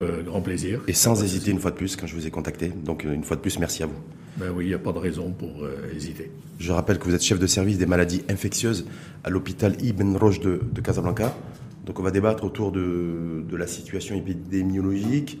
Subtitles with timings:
[0.00, 0.80] Euh, grand plaisir.
[0.86, 2.68] Et sans hésiter une fois de plus quand je vous ai contacté.
[2.68, 3.98] Donc une fois de plus, merci à vous.
[4.36, 6.30] Ben oui, il n'y a pas de raison pour hésiter.
[6.60, 8.86] Je rappelle que vous êtes chef de service des maladies infectieuses
[9.24, 11.36] à l'hôpital Ibn Roche de, Casablanca.
[11.84, 15.40] Donc on va débattre autour de, de, la situation épidémiologique,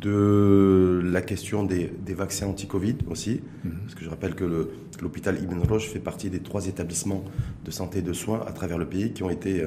[0.00, 3.42] de la question des, des vaccins anti-Covid aussi.
[3.62, 3.72] Mhm.
[3.82, 4.70] Parce que je rappelle que
[5.02, 7.26] l'hôpital Ibn Roche fait partie des trois établissements
[7.62, 9.66] de santé et de soins à travers le pays qui ont été,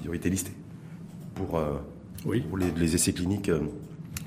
[0.00, 0.54] qui ont été listés
[1.34, 1.60] pour
[2.24, 2.42] oui.
[2.76, 3.60] Les, essais cliniques, euh,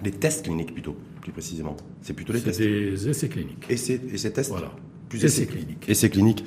[0.03, 1.75] les tests cliniques plutôt, plus précisément.
[2.01, 2.59] C'est plutôt les tests.
[2.59, 3.65] des essais cliniques.
[3.69, 4.71] Essais, essais tests Voilà.
[5.09, 5.89] Plus essais, cliniques.
[5.89, 6.45] Essais cliniques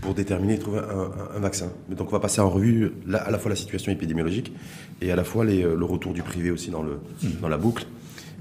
[0.00, 1.72] pour déterminer et trouver un, vaccin.
[1.88, 4.52] donc on va passer en revue à la fois la situation épidémiologique
[5.00, 7.40] et à la fois les, euh, le retour du privé aussi dans, le, mmh.
[7.40, 7.86] dans la boucle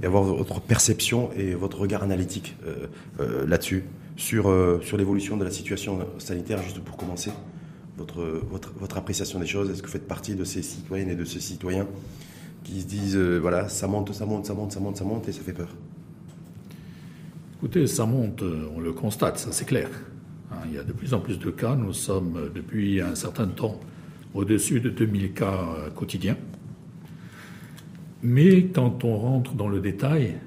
[0.03, 2.55] et avoir votre perception et votre regard analytique
[3.19, 3.83] euh, là-dessus,
[4.15, 7.31] sur, sur l'évolution de la situation sanitaire, juste pour commencer,
[7.97, 9.71] votre, votre, votre appréciation des choses.
[9.71, 11.87] Est-ce que vous faites partie de ces citoyennes et de ces citoyens
[12.63, 15.27] qui se disent, euh, voilà, ça monte, ça monte, ça monte, ça monte, ça monte,
[15.27, 15.69] et ça fait peur
[17.57, 19.89] Écoutez, ça monte, euh, on le constate, ça c'est clair.
[20.51, 23.15] Hein, il y a de plus en plus de cas, nous sommes euh, depuis un
[23.15, 23.79] certain temps
[24.33, 25.59] au-dessus de 2000 cas
[25.95, 26.37] quotidiens.
[28.23, 30.37] Mais quand on rentre dans le détail,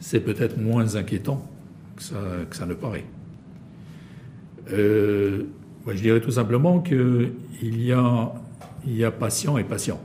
[0.00, 1.46] c'est peut-être moins inquiétant
[1.96, 2.16] que ça,
[2.48, 3.04] que ça ne paraît.
[4.70, 5.44] je
[5.92, 7.30] dirais tout simplement qu'il
[7.60, 8.32] y a,
[8.86, 10.00] il y a patient et patient.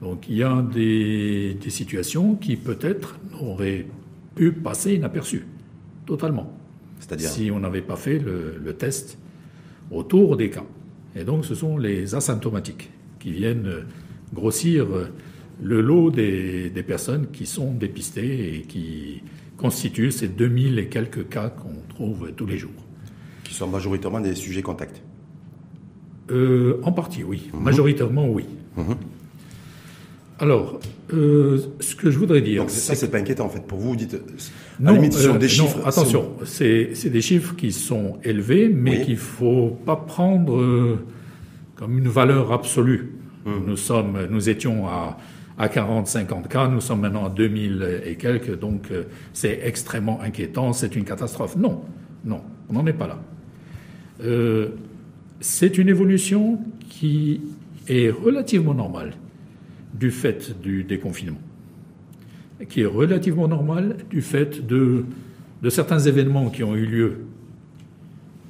[0.00, 3.86] Donc il y a des, situations qui peut-être auraient
[4.34, 5.46] pu passer inaperçues,
[6.06, 6.52] totalement.
[7.00, 9.18] C'est-à-dire Si on n'avait pas fait le, test
[9.90, 10.64] autour des cas.
[11.16, 13.84] Et donc ce sont les asymptomatiques qui viennent
[14.32, 14.86] grossir
[15.60, 19.22] le lot des, personnes qui sont dépistées et qui
[19.56, 22.70] constituent ces 2000 et quelques cas qu'on trouve tous les jours.
[23.42, 25.02] Qui sont majoritairement des sujets contacts
[26.30, 27.50] euh, En partie, oui.
[27.52, 27.62] Mhm.
[27.62, 28.44] Majoritairement, oui.
[28.76, 28.96] Mhm.
[30.40, 30.78] Alors,
[31.12, 32.62] euh, ce que je voudrais dire.
[32.62, 33.90] Donc ça, c'est pas inquiétant en fait pour vous.
[33.90, 34.16] Vous dites.
[34.78, 35.86] Non, limite, ce sont euh, des chiffres.
[35.86, 40.98] attention, c'est des chiffres qui sont élevés, mais qu'il faut pas prendre euh,
[41.74, 43.14] comme une valeur absolue.
[43.46, 43.64] Hum.
[43.66, 45.18] Nous sommes, nous étions à
[45.60, 48.92] à 40, 50 cas, nous sommes maintenant à 2000 et quelques, donc
[49.32, 51.56] c'est extrêmement inquiétant, c'est une catastrophe.
[51.56, 51.82] Non,
[52.24, 53.18] non, on n'en est pas là.
[55.40, 57.40] c'est une évolution qui
[57.88, 59.14] est relativement normale
[59.94, 61.40] du fait du déconfinement,
[62.68, 65.04] qui est relativement normal du fait de,
[65.62, 67.18] de certains événements qui ont eu lieu,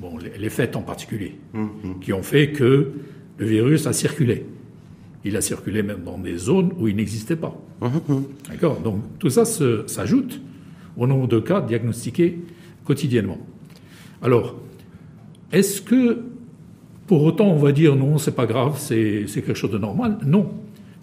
[0.01, 2.01] bon, les, fêtes en particulier, mmh.
[2.01, 2.93] qui ont fait que
[3.39, 4.45] le virus a circulé.
[5.25, 7.57] Il a circulé même dans des zones où il n'existait pas.
[7.81, 8.15] Mmh,
[8.49, 8.81] D'accord?
[8.81, 10.41] Donc tout ça s'ajoute
[10.97, 12.39] au nombre de cas diagnostiqués
[12.85, 13.39] quotidiennement.
[14.23, 14.57] Alors,
[15.53, 16.25] est-ce que
[17.07, 20.19] pour autant on va dire non, c'est pas grave, c'est quelque chose de normal?
[20.25, 20.51] Non.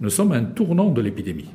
[0.02, 1.50] Nous sommes à un tournant de l'épidémie.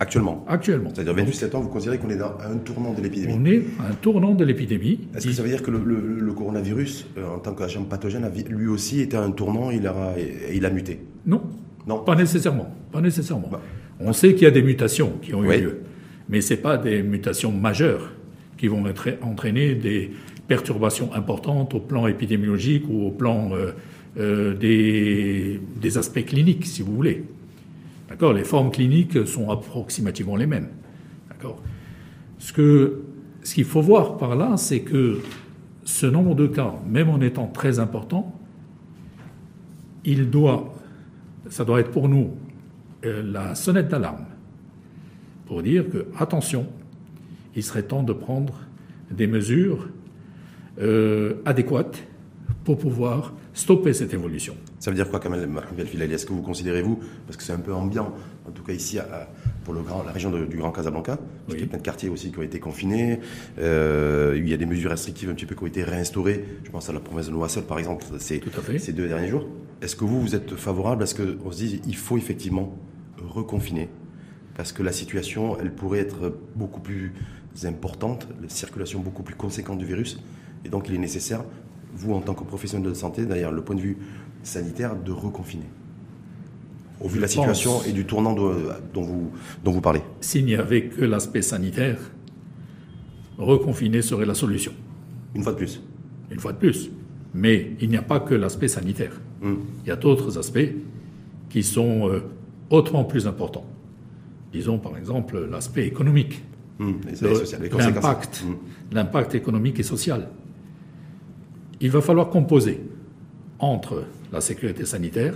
[0.00, 0.90] Actuellement Actuellement.
[0.94, 3.34] C'est-à-dire 27 ans, vous considérez qu'on est dans un tournant de l'épidémie?
[3.36, 5.00] On est à un tournant de l'épidémie.
[5.14, 9.00] Est-ce que ça veut dire que le, coronavirus, euh, en tant qu'agent pathogène, lui aussi
[9.00, 10.14] était à un tournant et il a,
[10.52, 11.00] il a muté?
[11.26, 11.42] Non.
[11.86, 11.98] Non.
[11.98, 12.74] Pas nécessairement.
[12.90, 13.48] Pas nécessairement.
[13.50, 13.60] Bah.
[14.00, 15.80] On sait qu'il y a des mutations qui ont eu lieu.
[16.28, 18.12] Mais ce pas des mutations majeures
[18.56, 18.82] qui vont
[19.22, 20.10] entraîner des
[20.48, 23.72] perturbations importantes au plan épidémiologique ou au plan euh,
[24.18, 27.24] euh, des, des aspects cliniques, si vous voulez.
[28.10, 30.68] Les formes cliniques sont approximativement les mêmes.
[32.38, 32.52] Ce
[33.54, 35.20] qu'il faut voir par là, c'est que
[35.84, 38.38] ce nombre de cas, même en étant très important,
[40.04, 40.74] il doit,
[41.48, 42.30] ça doit être pour nous
[43.04, 44.26] euh, la sonnette d'alarme
[45.46, 46.66] pour dire que attention,
[47.54, 48.60] il serait temps de prendre
[49.10, 49.88] des mesures
[50.80, 52.02] euh, adéquates
[52.64, 54.56] pour pouvoir stopper cette évolution.
[54.80, 57.58] Ça veut dire quoi, Kamel Belfilali Est-ce que vous considérez, vous, parce que c'est un
[57.58, 58.12] peu ambiant,
[58.48, 58.98] en tout cas ici,
[59.64, 62.08] pour le grand, la région du Grand Casablanca, parce qu'il y a plein de quartiers
[62.08, 63.20] aussi qui ont été confinés,
[63.58, 66.70] euh, il y a des mesures restrictives un petit peu qui ont été réinstaurées, je
[66.70, 68.42] pense à la province de Noissel, par exemple, ces,
[68.78, 69.46] ces deux derniers jours.
[69.82, 72.78] Est-ce que vous, vous êtes favorable à ce qu'on se dise il faut effectivement
[73.18, 73.90] reconfiner?
[74.56, 77.12] Parce que la situation, elle pourrait être beaucoup plus
[77.64, 80.20] importante, la circulation beaucoup plus conséquente du virus,
[80.64, 81.44] et donc il est nécessaire
[81.94, 83.98] vous, en tant que professionnel de santé, d'ailleurs, le point de vue
[84.42, 85.66] sanitaire, de reconfiner
[87.00, 89.30] Au vu de la situation et du tournant dont, vous,
[89.62, 91.98] dont vous parlez S'il n'y avait que l'aspect sanitaire,
[93.38, 94.72] reconfiner serait la solution.
[95.34, 95.80] Une fois de plus
[96.30, 96.90] Une fois de plus.
[97.32, 99.20] Mais il n'y a pas que l'aspect sanitaire.
[99.40, 99.56] Hmm.
[99.84, 100.72] Il y a d'autres aspects
[101.50, 102.20] qui sont euh,
[102.70, 103.66] hautement plus importants.
[104.52, 106.44] Disons par exemple l'aspect économique,
[106.78, 106.92] hmm.
[107.76, 108.94] l'impact, hmm.
[108.94, 110.28] l'impact économique et social
[111.84, 112.80] il va falloir composer
[113.58, 115.34] entre la sécurité sanitaire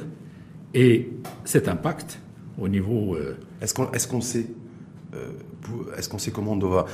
[0.73, 1.11] et
[1.45, 2.21] cet impact
[2.59, 3.17] au niveau.
[3.61, 4.47] Est-ce qu'on est qu'on sait
[5.97, 6.87] est-ce qu'on sait comment on doit,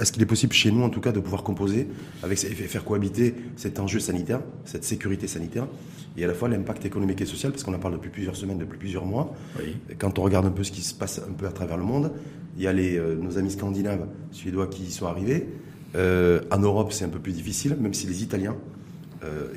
[0.00, 1.88] est-ce qu'il est possible chez nous en tout cas de pouvoir composer
[2.22, 5.66] avec faire cohabiter cet enjeu sanitaire, cette sécurité sanitaire,
[6.16, 8.58] et à la fois l'impact économique et social, parce qu'on en parle depuis plusieurs semaines,
[8.58, 9.34] depuis plusieurs mois.
[9.98, 12.12] Quand on regarde un peu ce qui se passe un peu à travers le monde,
[12.56, 15.48] il y a les, euh, nos amis scandinaves, suédois qui y sont arrivés.
[15.94, 18.71] Euh, en Europe, c'est un peu plus difficile, même si les Italiens, euh,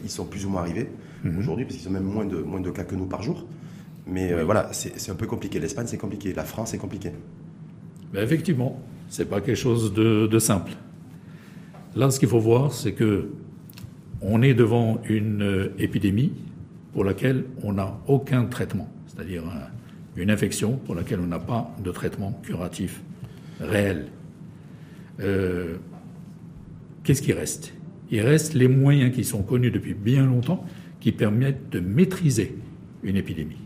[0.04, 0.90] ils sont plus ou moins arrivés
[1.24, 1.40] mhm.
[1.40, 3.46] aujourd'hui, parce qu'ils ont même moins de, moins de cas que nous par jour.
[4.08, 5.60] Mais voilà, c'est un peu compliqué.
[5.60, 6.34] L'Espagne, c'est compliqué.
[6.34, 7.12] La France, c'est compliqué.
[8.14, 8.80] Mais effectivement,
[9.10, 10.74] c'est pas quelque chose de, simple.
[11.96, 13.30] Là, ce qu'il faut voir, c'est que
[14.22, 16.32] on est devant une euh, épidémie
[16.94, 19.44] pour laquelle on n'a aucun traitement, c'est-à-dire
[20.16, 23.02] une infection pour laquelle on n'a pas de traitement curatif
[23.60, 24.08] réel.
[25.20, 25.76] Euh,
[27.04, 27.74] qu'est-ce qui reste?
[28.16, 30.66] Il reste les moyens qui sont connus depuis bien longtemps
[31.02, 32.56] qui permettent de maîtriser
[33.04, 33.58] une épidémie.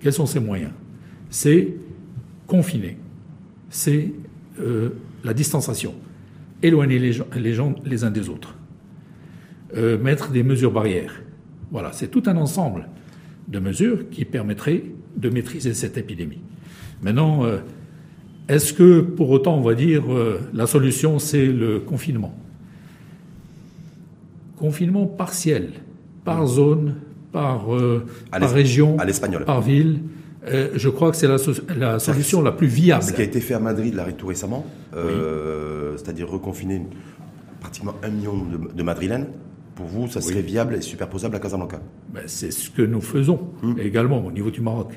[0.00, 0.72] Quels sont ces moyens?
[1.28, 1.74] C'est
[2.46, 2.96] confiner,
[3.68, 4.10] c'est
[4.58, 5.94] euh, la distanciation,
[6.62, 8.56] éloigner les gens, les, uns des autres,
[9.76, 11.20] euh, mettre des mesures barrières.
[11.70, 12.88] Voilà, c'est tout un ensemble
[13.48, 14.82] de mesures qui permettraient
[15.14, 16.40] de maîtriser cette épidémie.
[17.02, 17.58] Maintenant, euh,
[18.48, 20.04] est-ce que pour autant on va dire
[20.54, 22.34] la solution c'est le confinement?
[24.58, 25.70] Confinement partiel,
[26.24, 26.96] par zone,
[27.32, 27.66] par,
[28.30, 28.96] par région,
[29.46, 30.00] par ville.
[30.46, 33.02] Euh, je crois que c'est la, solution la plus viable.
[33.02, 34.64] Ce qui a été fait à Madrid là, tout récemment,
[34.94, 36.82] euh, c'est-à-dire reconfiner
[37.60, 38.34] pratiquement un million
[38.74, 39.26] de, Madrilènes,
[39.74, 41.80] pour vous, ça serait viable et superposable à Casablanca
[42.12, 43.78] ben, C'est ce que nous faisons hmm.
[43.80, 44.92] également au niveau du Maroc.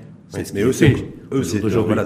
[0.54, 0.96] mais eux, c'est
[1.32, 2.06] voilà,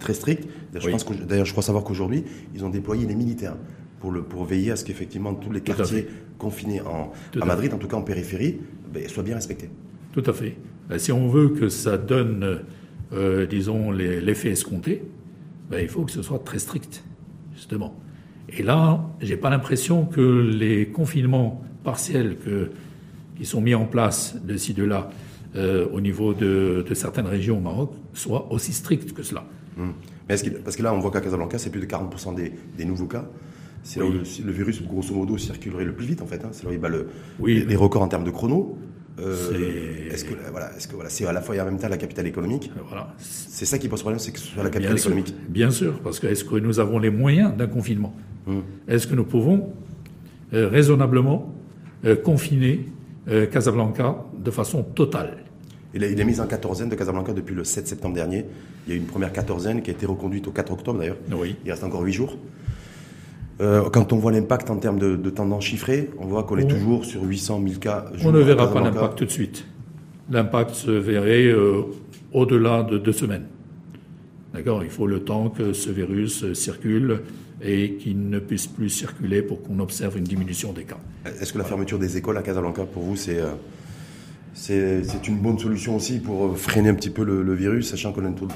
[0.00, 0.48] très strict.
[0.72, 2.24] D'ailleurs, je, crois savoir qu'aujourd'hui,
[2.54, 3.56] ils ont déployé les militaires
[4.00, 6.06] pour, le, pour veiller à ce qu'effectivement tous les quartiers
[6.38, 8.58] confinés en, à Madrid, en tout cas en périphérie,
[8.92, 9.70] ben, soient bien respectés.
[10.12, 10.56] Tout à fait.
[10.88, 12.60] Ben, si on veut que ça donne
[13.12, 15.02] euh, disons, l'effet escompté,
[15.70, 17.04] ben, il faut que ce soit très strict,
[17.54, 17.94] justement.
[18.48, 22.70] Et là, j'ai pas l'impression que les confinements partiels que,
[23.36, 25.10] qui sont mis en place de ci, de là,
[25.54, 29.44] euh, au niveau de, certaines régions au Maroc, soient aussi stricts que cela.
[29.78, 29.92] Hum.
[30.26, 30.42] parce
[30.76, 33.28] que là, on voit qu'à Casablanca, c'est plus de 40% des, nouveaux cas.
[33.86, 36.44] C'est là où le, virus, grosso modo, circulerait le plus vite, en fait.
[36.44, 36.48] Hein.
[36.50, 37.06] C'est là où il bat le,
[37.44, 38.76] les, records en termes de chrono.
[39.20, 41.88] Euh, est-ce que voilà, est-ce que voilà, c'est à la fois et en même temps
[41.88, 43.14] la capitale économique euh, Voilà.
[43.18, 45.34] C'est ça qui pose problème, c'est que ce soit la capitale économique.
[45.48, 48.12] bien sûr, parce que est-ce que nous avons les moyens d'un confinement
[48.48, 48.62] hum.
[48.88, 49.72] Est-ce que nous pouvons
[50.52, 51.54] euh, raisonnablement
[52.24, 52.86] confiner
[53.50, 55.38] Casablanca de façon totale
[55.94, 58.44] il est, il est, mis en quatorzaine de Casablanca depuis le 7 septembre dernier.
[58.86, 61.16] Il y a eu une première quatorzaine qui a été reconduite au 4 octobre d'ailleurs.
[61.32, 61.56] Oui.
[61.64, 62.36] Il reste encore huit jours.
[63.60, 66.66] Euh, quand on voit l'impact en termes de, de tendance chiffrée, on voit qu'on est
[66.66, 68.04] toujours sur 800 000 cas.
[68.24, 69.66] On ne verra pas l'impact tout de suite.
[70.30, 71.82] L'impact se verrait euh,
[72.32, 73.46] au-delà de deux semaines.
[74.52, 74.84] D'accord?
[74.84, 77.22] Il faut le temps que ce virus circule
[77.62, 80.98] et qu'il ne puisse plus circuler pour qu'on observe une diminution des cas.
[81.24, 83.52] Est-ce que la fermeture des écoles à Casablanca, pour vous, c'est euh,
[84.54, 88.28] c'est une bonne solution aussi pour freiner un petit peu le, virus, sachant qu'on a
[88.28, 88.48] un taux,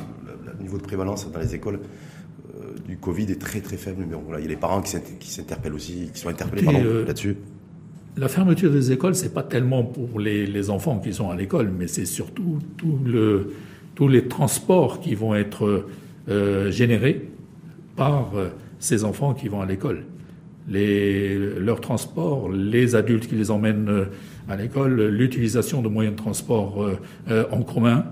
[0.47, 1.79] le niveau de prévalence dans les écoles
[2.87, 4.05] du Covid est très très faible.
[4.09, 7.37] Mais voilà, il y a les parents qui s'interpellent aussi, qui sont interpellés euh, là-dessus.
[8.17, 11.87] La fermeture des écoles, c'est pas tellement pour les, enfants qui sont à l'école, mais
[11.87, 13.53] c'est surtout tout le,
[13.95, 15.87] tous les transports qui vont être
[16.29, 17.29] euh, générés
[17.97, 18.49] par euh,
[18.79, 20.05] ces enfants qui vont à l'école.
[20.69, 24.07] Les, leur transport, les adultes qui les emmènent
[24.49, 26.89] à l'école, l'utilisation de moyens de transport
[27.51, 28.05] en commun,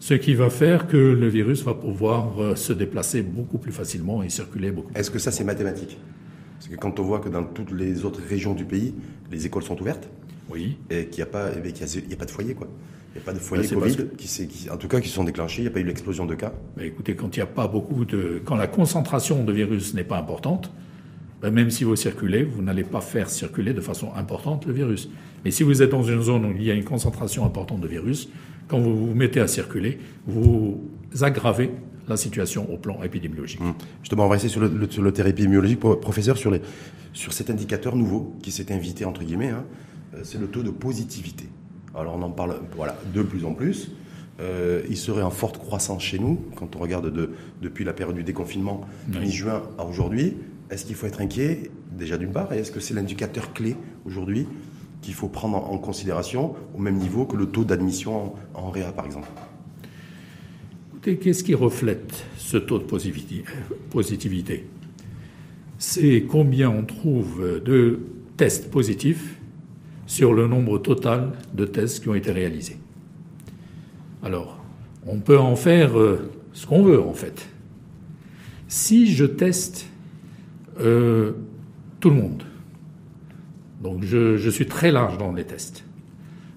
[0.00, 4.22] ce qui va faire que le virus va pouvoir euh, se déplacer beaucoup plus facilement
[4.22, 4.92] et circuler beaucoup.
[4.94, 5.98] Est-ce que ça c'est mathématique?
[6.58, 8.94] Parce que quand on voit que dans toutes les autres régions du pays,
[9.30, 10.08] les écoles sont ouvertes,
[10.50, 12.68] oui, et qu'il n'y a pas, eh a, pas de foyer quoi.
[13.14, 15.62] Il n'y a pas de foyer ben, Covid, qui, en tout cas, qui sont déclenchés.
[15.62, 16.52] Il n'y a pas eu l'explosion de cas.
[16.76, 20.04] Ben, écoutez, quand il n'y a pas beaucoup de, quand la concentration de virus n'est
[20.04, 20.70] pas importante,
[21.42, 25.08] ben, même si vous circulez, vous n'allez pas faire circuler de façon importante le virus.
[25.44, 27.88] Mais si vous êtes dans une zone où il y a une concentration importante de
[27.88, 28.28] virus,
[28.68, 30.80] quand vous vous mettez à circuler, vous
[31.20, 31.70] aggravez
[32.06, 33.60] la situation au plan épidémiologique.
[33.60, 33.74] Hum.
[34.02, 35.80] Justement, on va rester sur le, sur le terrain épidémiologique.
[35.80, 36.60] Professeur, sur, les,
[37.12, 39.64] sur cet indicateur nouveau qui s'est invité, entre guillemets, hein,
[40.14, 41.46] euh, c'est le taux de positivité.
[41.94, 43.90] Alors on en parle voilà, de plus en plus.
[44.40, 48.14] Euh, il serait en forte croissance chez nous, quand on regarde de, depuis la période
[48.14, 50.36] du déconfinement, mi-juin à aujourd'hui.
[50.70, 54.46] Est-ce qu'il faut être inquiet, déjà d'une part, et est-ce que c'est l'indicateur clé aujourd'hui
[55.00, 59.06] qu'il faut prendre en considération au même niveau que le taux d'admission en, réa, par
[59.06, 59.28] exemple
[60.90, 64.66] Écoutez, qu'est-ce qui reflète ce taux de positivité?
[65.78, 68.00] C'est combien on trouve de
[68.36, 69.38] tests positifs
[70.06, 72.78] sur le nombre total de tests qui ont été réalisés.
[74.22, 74.58] Alors,
[75.06, 77.48] on peut en faire euh, ce qu'on veut en fait.
[78.66, 79.86] Si je teste
[80.80, 81.32] euh,
[82.00, 82.42] tout le monde,
[83.82, 85.84] donc je, suis très large dans les tests,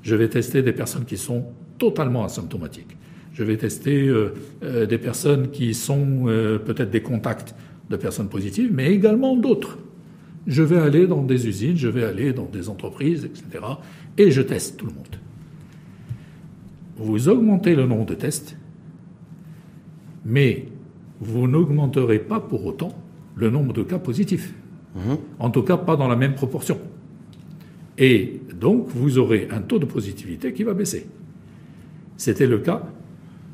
[0.02, 1.46] je vais tester des personnes qui sont
[1.78, 2.98] totalement asymptomatiques.
[3.34, 6.26] Je vais tester euh, euh, des personnes qui sont
[6.66, 7.56] peut-être des contacts
[7.90, 9.78] de personnes positives, mais également d'autres.
[10.48, 13.64] Je vais aller dans des usines, je vais aller dans des entreprises, etc.
[14.18, 15.20] Et je teste tout le monde.
[16.98, 18.58] Vous augmentez le nombre de tests,
[20.26, 20.68] mais
[21.20, 22.94] vous n'augmenterez pas pour autant
[23.36, 24.54] le nombre de cas positifs.
[24.96, 25.18] Mhm.
[25.40, 26.80] En tout cas, pas dans la même proportion.
[28.02, 31.06] Et donc, vous aurez un taux de positivité qui va baisser.
[32.18, 32.82] C'était le cas.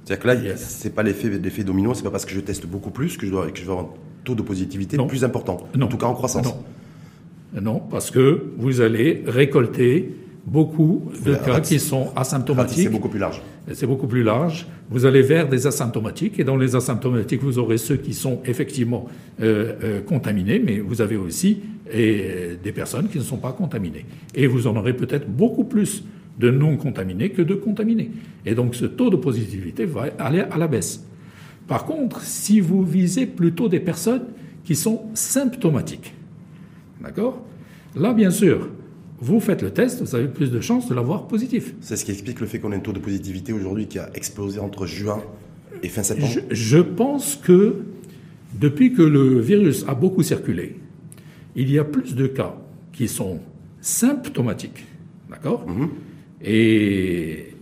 [0.06, 2.92] C'est-à-dire que là, ce n'est pas l'effet, domino, c'est pas parce que je teste beaucoup
[2.92, 5.68] plus que je dois, que je dois avoir un taux de positivité plus important.
[5.80, 6.46] En tout cas, en croissance.
[6.46, 7.62] Non.
[7.62, 12.84] non, parce que vous allez récolter beaucoup de cas qui sont asymptomatiques.
[12.84, 13.42] C'est beaucoup plus large.
[13.74, 14.66] C'est beaucoup plus large.
[14.90, 19.08] Vous allez vers des asymptomatiques, et dans les asymptomatiques, vous aurez ceux qui sont effectivement
[19.42, 21.60] euh, euh, contaminés, mais vous avez aussi
[21.92, 24.06] et, des personnes qui ne sont pas contaminées.
[24.36, 26.04] Et vous en aurez peut-être beaucoup plus
[26.40, 28.12] de non contaminés que de contaminés.
[28.46, 31.06] Et donc ce taux de positivité va aller à la baisse.
[31.68, 34.24] Par contre, si vous visez plutôt des personnes
[34.64, 36.14] qui sont symptomatiques,
[37.02, 37.42] d'accord?
[37.96, 38.70] Là, bien sûr,
[39.20, 41.74] vous faites le test, vous avez plus de chances de l'avoir positif.
[41.82, 44.10] C'est ce qui explique le fait qu'on ait un taux de positivité aujourd'hui qui a
[44.14, 45.22] explosé entre juin
[45.84, 46.32] et fin septembre?
[46.50, 47.78] Je, pense que
[48.60, 50.76] depuis que le virus a beaucoup circulé,
[51.58, 52.54] il y a plus de cas
[52.94, 53.40] qui sont
[53.82, 54.86] symptomatiques.
[55.30, 55.90] D'accord mhm.
[56.42, 57.54] Et,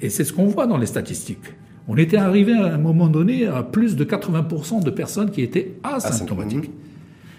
[0.00, 1.52] et c'est ce qu'on voit dans les statistiques.
[1.88, 5.74] On était arrivé à un moment donné à plus de 80% de personnes qui étaient
[5.82, 6.70] asymptomatiques.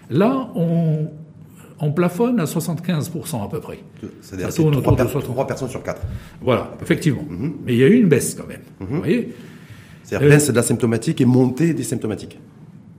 [0.09, 1.07] Là, on,
[1.79, 3.79] on plafonne à 75% à peu près.
[4.21, 6.01] C'est-à-dire c'est 3, 3, personnes sur 4.
[6.41, 7.25] Voilà, effectivement.
[7.27, 7.53] Mhm.
[7.65, 8.61] Mais il y a eu une baisse quand même.
[8.79, 8.87] Mhm.
[8.87, 9.33] Vous voyez
[10.03, 12.39] C'est-à-dire baisse de la symptomatique et montée des symptomatiques.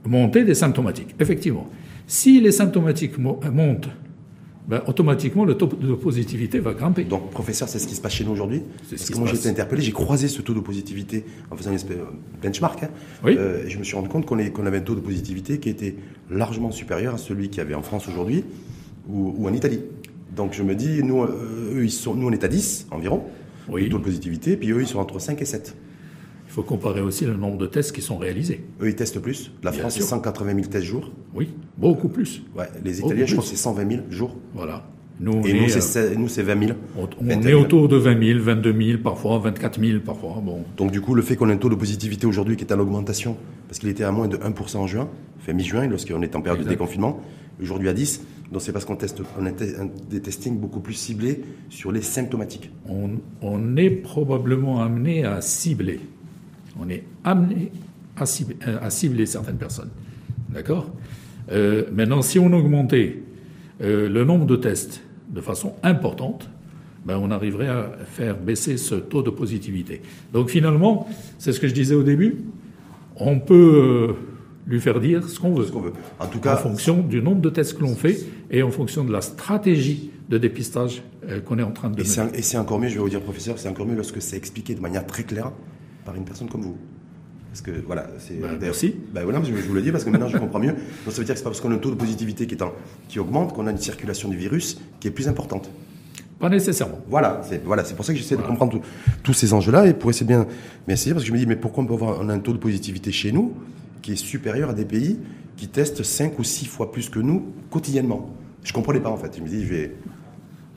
[0.05, 1.69] Montée des symptomatiques, effectivement.
[2.07, 3.89] Si les symptomatiques montent,
[4.67, 7.03] ben, automatiquement le taux de positivité va grimper.
[7.03, 9.49] Donc, professeur, c'est ce qui se passe chez nous aujourd'hui Parce que moi, j'ai été
[9.49, 11.77] interpellé, j'ai croisé ce taux de positivité en faisant un
[12.41, 12.83] benchmark.
[12.83, 12.89] Hein.
[13.23, 13.35] Oui.
[13.37, 15.95] Euh, et je me suis rendu compte qu'on avait un taux de positivité qui était
[16.31, 18.43] largement supérieur à celui qu'il y avait en France aujourd'hui
[19.07, 19.81] ou, en Italie.
[20.35, 23.23] Donc je me dis, nous, euh, eux, ils sont, nous on est à 10 environ,
[23.69, 23.87] oui.
[23.89, 25.75] taux de positivité, puis eux, ils sont entre 5 et 7.
[26.55, 28.63] Il faut comparer aussi le nombre de tests qui sont réalisés.
[28.79, 29.51] Eux, ils testent plus.
[29.61, 31.11] La France, c'est 180 000 tests jour.
[31.33, 32.43] Oui, beaucoup plus.
[32.57, 34.37] Ouais, les Italiens, je crois que c'est 120 000 jours.
[34.53, 34.87] Voilà.
[35.19, 36.77] Nous, et nous, c'est 20 000.
[36.97, 40.41] On, est autour de 20 000, 22 000, parfois 24 000, parfois.
[40.41, 40.63] Bon.
[40.77, 42.79] Donc du coup, le fait qu'on ait un taux de positivité aujourd'hui qui est en
[42.79, 43.35] augmentation,
[43.67, 45.09] parce qu'il était à moins de 1% en juin,
[45.39, 47.19] fait mi-juin, lorsqu'on est en période de déconfinement,
[47.61, 48.21] aujourd'hui à 10,
[48.51, 49.51] donc c'est parce qu'on teste, on a
[50.09, 52.71] des testings beaucoup plus ciblés sur les symptomatiques.
[52.87, 55.99] On, est probablement amené à cibler.
[56.79, 57.71] On est amené
[58.17, 59.89] à cibler, certaines personnes.
[60.49, 60.91] D'accord?
[61.51, 63.23] Euh, Maintenant, si on augmentait
[63.81, 66.49] euh, le nombre de tests de façon importante,
[67.05, 70.01] ben on arriverait à faire baisser ce taux de positivité.
[70.33, 72.37] Donc finalement, c'est ce que je disais au début,
[73.17, 74.13] on peut...
[74.13, 74.35] Euh,
[74.67, 75.65] lui faire dire ce qu'on veut.
[75.65, 75.93] veut.
[76.19, 78.17] En tout cas, en fonction du nombre de tests que l'on fait
[78.51, 82.01] et en fonction de la stratégie de dépistage euh, qu'on est en train de.
[82.01, 84.73] Et c'est encore mieux, je vais vous dire, professeur, c'est encore mieux lorsque c'est expliqué
[84.73, 85.51] de manière très claire
[86.05, 86.77] par une personne comme vous.
[87.49, 88.39] Parce que voilà, c'est.
[88.39, 88.95] Bah, merci.
[89.13, 90.73] Bah, voilà, je vous le dis parce que maintenant je comprends mieux.
[90.73, 92.55] Donc ça veut dire que c'est pas parce qu'on a un taux de positivité qui,
[92.55, 92.73] est en,
[93.07, 95.69] qui augmente qu'on a une circulation du virus qui est plus importante.
[96.39, 96.99] Pas nécessairement.
[97.07, 98.81] Voilà, c'est voilà, pour ça que j'essaie de comprendre
[99.23, 100.47] tous ces enjeux-là et pour essayer de bien
[100.85, 103.13] m'essayer parce que je me dis mais pourquoi on peut avoir un taux de positivité
[103.13, 103.53] chez nous
[104.01, 105.17] qui est supérieur à des pays
[105.55, 108.35] qui testent 5 ou 6 fois plus que nous quotidiennement?
[108.63, 109.33] Je ne comprenais pas en fait.
[109.37, 109.95] Je me dis, je vais.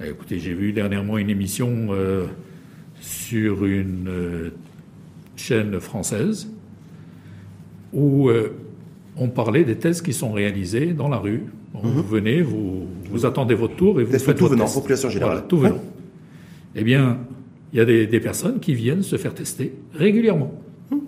[0.01, 2.27] Eh, écoutez, j'ai vu dernièrement une émission euh,
[3.01, 4.51] sur une euh,
[5.39, 6.49] chaîne française
[7.93, 8.55] où euh,
[9.17, 11.45] on parlait des tests qui sont réalisés dans la rue.
[11.75, 11.81] Mhm.
[11.83, 14.75] Vous venez, vous, vous, attendez votre tour et vous faites tout votre venant, test.
[14.77, 15.35] population générale.
[15.35, 15.83] Voilà, tout venant.
[16.75, 17.19] Eh bien,
[17.73, 20.55] il y a des, des, personnes qui viennent se faire tester régulièrement.
[20.91, 21.01] Mhm.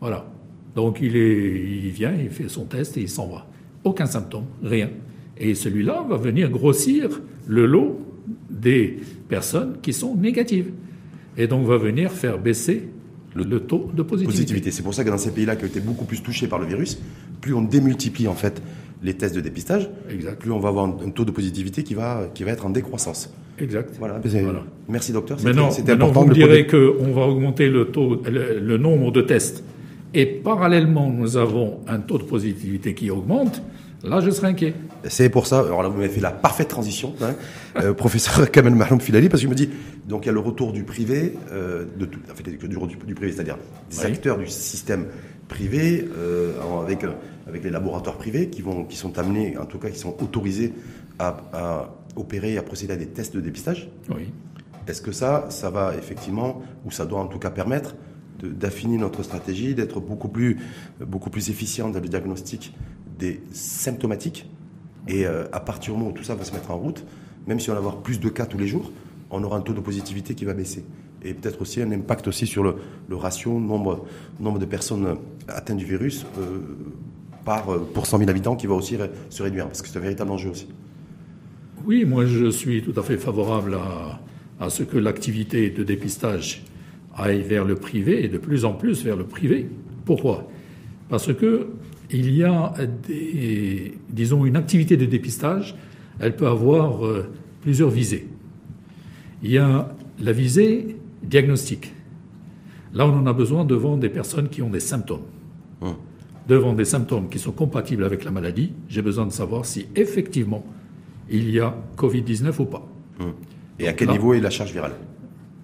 [0.00, 0.26] Voilà.
[0.74, 3.46] Donc il, est, il vient, il fait son test et il s'en va.
[3.84, 4.90] Aucun symptôme, rien.
[5.36, 8.00] Et celui-là va venir grossir le lot
[8.50, 8.98] des
[9.28, 10.70] personnes qui sont négatives.
[11.36, 12.88] Et donc va venir faire baisser
[13.34, 14.70] le, taux de positivité.
[14.70, 16.66] C'est pour ça que dans ces pays-là qui ont été beaucoup plus touchés par le
[16.66, 16.98] virus,
[17.40, 18.62] plus on démultiplie en fait
[19.02, 19.88] les tests de dépistage,
[20.40, 23.32] plus on va avoir un, taux de positivité qui va, qui va être en décroissance.
[23.60, 23.94] Exact.
[23.98, 24.20] Voilà.
[24.88, 25.38] Merci docteur.
[25.38, 26.22] C'était important.
[26.22, 29.62] Vous me qu'on va augmenter le, taux, le nombre de tests
[30.14, 33.62] et parallèlement nous avons un taux de positivité qui augmente,
[34.02, 34.74] là je serais inquiet.
[35.04, 37.34] C'est pour ça, alors là, vous m'avez fait la parfaite transition, hein,
[37.76, 39.70] euh, professeur Kamel Mahloum Filali, parce qu'il me dit,
[40.06, 43.14] donc il y a le retour du privé, euh, de tout, en fait, du, du
[43.14, 43.58] privé, c'est-à-dire
[43.90, 45.06] des acteurs du système
[45.48, 46.52] privé, euh,
[46.82, 47.04] avec,
[47.46, 50.74] avec les laboratoires privés qui, vont, qui sont amenés, en tout cas qui sont autorisés
[51.18, 53.88] à, à opérer, à procéder à des tests de dépistage.
[54.10, 54.30] Oui.
[54.86, 57.94] Est-ce que ça, ça va effectivement, ou ça doit en tout cas permettre
[58.42, 60.58] d'affiner notre stratégie, d'être beaucoup plus,
[61.00, 62.74] beaucoup plus efficient dans le diagnostic
[63.18, 64.48] des symptomatiques
[65.08, 67.04] et euh, à partir du moment où tout ça va se mettre en route,
[67.46, 68.92] même si on va avoir plus de cas tous les jours,
[69.30, 70.84] on aura un taux de positivité qui va baisser.
[71.24, 72.76] Et peut-être aussi un impact aussi sur le,
[73.10, 74.06] ratio nombre,
[74.38, 75.16] nombre de personnes
[75.48, 76.60] atteintes du virus euh,
[77.44, 78.96] par, euh, pour 100 000 habitants qui va aussi
[79.30, 80.68] se réduire, parce que c'est un véritable enjeu aussi.
[81.86, 84.20] Oui, moi je suis tout à fait favorable à,
[84.64, 86.64] à ce que l'activité de dépistage
[87.16, 89.68] aille vers le privé et de plus en plus vers le privé.
[90.04, 90.48] Pourquoi?
[91.08, 91.68] Parce que
[92.10, 92.72] il y a
[93.06, 95.76] des, disons, une activité de dépistage,
[96.20, 98.28] elle peut avoir euh, plusieurs visées.
[99.42, 101.92] Il y a la visée diagnostique.
[102.94, 105.22] Là, on en a besoin devant des personnes qui ont des symptômes.
[105.80, 105.94] Hum.
[106.48, 110.64] Devant des symptômes qui sont compatibles avec la maladie, j'ai besoin de savoir si effectivement
[111.28, 112.88] il y a Covid-19 ou pas.
[113.20, 113.34] Hum.
[113.78, 114.94] Et à quel niveau est la charge virale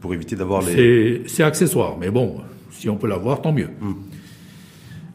[0.01, 1.23] Pour éviter d'avoir les.
[1.27, 2.37] C'est accessoire, mais bon,
[2.71, 3.71] si on peut l'avoir, tant mieux.
[3.81, 3.97] Hum.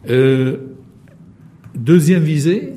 [0.10, 0.58] Euh,
[1.80, 2.74] Deuxième visée,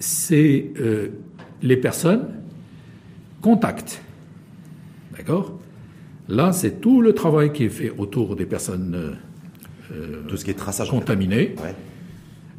[0.00, 1.10] c'est euh,
[1.62, 2.26] les personnes
[3.40, 4.02] contacts.
[5.16, 5.56] D'accord?
[6.28, 9.16] Là, c'est tout le travail qui est fait autour des personnes
[9.92, 11.54] euh, tout ce qui est traçage contaminées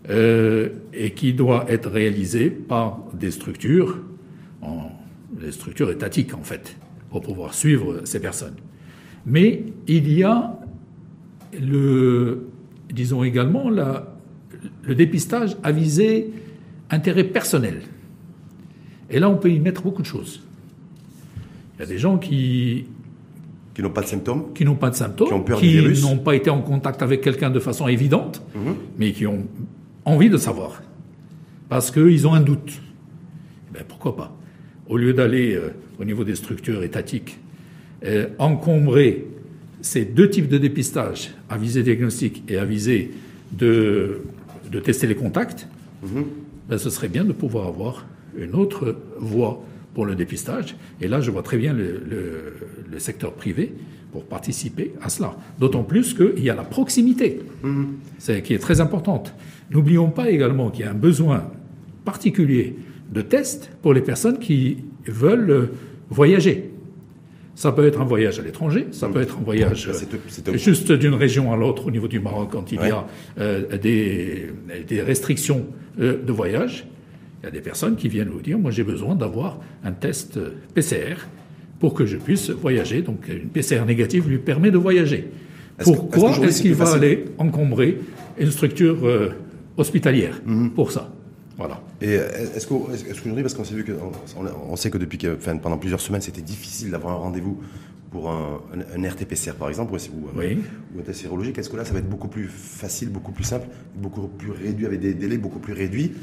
[0.09, 3.99] euh, et qui doit être réalisé par des structures,
[5.41, 6.77] des structures étatiques en fait,
[7.09, 8.55] pour pouvoir suivre ces personnes.
[9.25, 10.57] Mais il y a
[11.61, 12.47] le,
[12.93, 14.10] disons également la,
[14.83, 16.29] le dépistage a visé
[16.89, 17.81] intérêt personnel.
[19.09, 20.41] Et là, on peut y mettre beaucoup de choses.
[21.75, 22.85] Il y a des gens qui
[23.73, 26.61] qui n'ont pas de symptômes, qui n'ont pas de symptômes, qui n'ont pas été en
[26.61, 28.75] contact avec quelqu'un de façon évidente, mhm.
[28.97, 29.47] mais qui ont
[30.03, 30.81] envie de savoir
[31.71, 32.81] parce qu'ils ont un doute.
[33.69, 34.37] Eh ben, pourquoi pas?
[34.89, 35.69] Au lieu d'aller euh,
[35.99, 37.37] au niveau des structures étatiques,
[38.03, 39.25] euh, encombrer
[39.79, 43.11] ces deux types de dépistage, à visée diagnostique et à visée
[43.53, 44.21] de
[44.71, 45.67] de tester les contacts,
[46.03, 46.25] mhm.
[46.69, 48.05] ben, ce serait bien de pouvoir avoir
[48.37, 50.75] une autre voie pour le dépistage.
[51.01, 52.53] Et là, je vois très bien le,
[52.97, 53.73] secteur privé
[54.11, 55.35] pour participer à cela.
[55.59, 57.87] D'autant plus qu'il y a la proximité, mhm.
[58.17, 59.33] c'est, qui est très importante.
[59.71, 61.51] N'oublions pas également qu'il y a un besoin
[62.05, 62.75] particulier
[63.11, 65.69] de tests pour les personnes qui veulent
[66.09, 66.70] voyager.
[67.55, 71.13] Ça peut être un voyage à l'étranger, ça peut être un voyage euh, juste d'une
[71.13, 73.05] région à l'autre au niveau du Maroc quand il y a
[73.39, 74.47] euh, des,
[74.87, 75.65] des, restrictions
[75.99, 76.87] euh, de voyage.
[77.41, 80.39] Il y a des personnes qui viennent vous dire, moi j'ai besoin d'avoir un test
[80.73, 81.27] PCR
[81.79, 83.01] pour que je puisse voyager.
[83.01, 85.29] Donc une PCR négative lui permet de voyager.
[85.83, 87.97] Pourquoi est-ce qu'il va aller encombrer
[88.37, 88.97] une structure
[89.77, 90.71] hospitalière mhm.
[90.71, 91.11] pour ça?
[91.57, 91.81] Voilà.
[92.01, 93.91] Et est-ce qu'aujourd'hui, parce qu'on s'est vu que,
[94.69, 97.61] on, sait que depuis enfin, pendant plusieurs semaines, c'était difficile d'avoir un rendez-vous
[98.11, 101.93] pour un, un, RT-PCR par exemple, ou, ou, un test sérologique, est-ce que là, ça
[101.93, 105.59] va être beaucoup plus facile, beaucoup plus simple, beaucoup plus réduit, avec des délais beaucoup
[105.59, 106.13] plus réduits,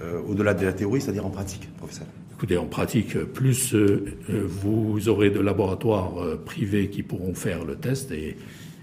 [0.00, 2.06] euh, au-delà de la théorie, c'est-à-dire en pratique, professeur?
[2.34, 7.76] Écoutez, en pratique, plus euh, vous aurez de laboratoires euh, privés qui pourront faire le
[7.76, 8.36] test et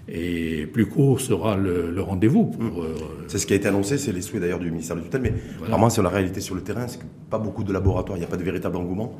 [0.08, 2.52] et plus court sera le, rendez-vous.
[2.58, 2.66] Mmh.
[2.78, 2.94] Euh,
[3.28, 5.34] c'est ce qui a été annoncé, c'est les souhaits d'ailleurs du ministère de tutelle, mais
[5.58, 8.26] vraiment sur la réalité sur le terrain, c'est que pas beaucoup de laboratoires, il n'y
[8.26, 9.16] a pas de véritable engouement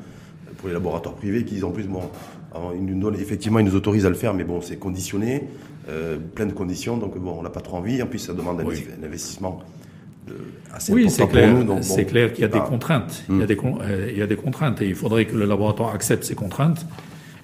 [0.57, 2.01] pour les laboratoires privés qui en plus bon,
[2.75, 5.43] ils nous donnent, effectivement ils nous autorisent à le faire, mais bon c'est conditionné,
[5.89, 8.01] euh, plein de conditions, donc bon on n'a pas trop envie.
[8.01, 9.61] En plus ça demande un, investissement
[10.29, 10.33] euh,
[10.73, 11.73] assez oui, important pour nous.
[11.73, 13.23] Oui, c'est clair qu'il y a des contraintes.
[13.29, 16.23] Il, y a il y a des contraintes et il faudrait que le laboratoire accepte
[16.23, 16.85] ces contraintes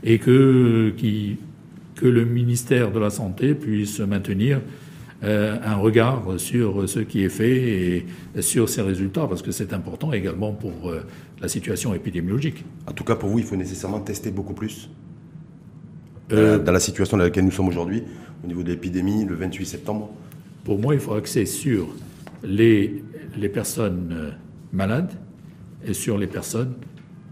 [0.03, 1.37] et que qui
[2.01, 4.59] que le ministère de la Santé puisse maintenir
[5.23, 9.71] euh, un regard sur ce qui est fait et sur ses résultats, parce que c'est
[9.71, 11.01] important également pour euh,
[11.39, 12.65] la situation épidémiologique.
[12.87, 14.89] En tout cas, pour vous, il faut nécessairement tester beaucoup plus
[16.31, 18.01] euh, dans la situation dans laquelle nous sommes aujourd'hui,
[18.43, 20.09] au niveau de l'épidémie, le 28 septembre
[20.63, 21.87] Pour moi, il faut axer sur
[22.43, 23.03] les,
[23.37, 24.33] les personnes
[24.73, 25.11] malades
[25.85, 26.73] et sur les personnes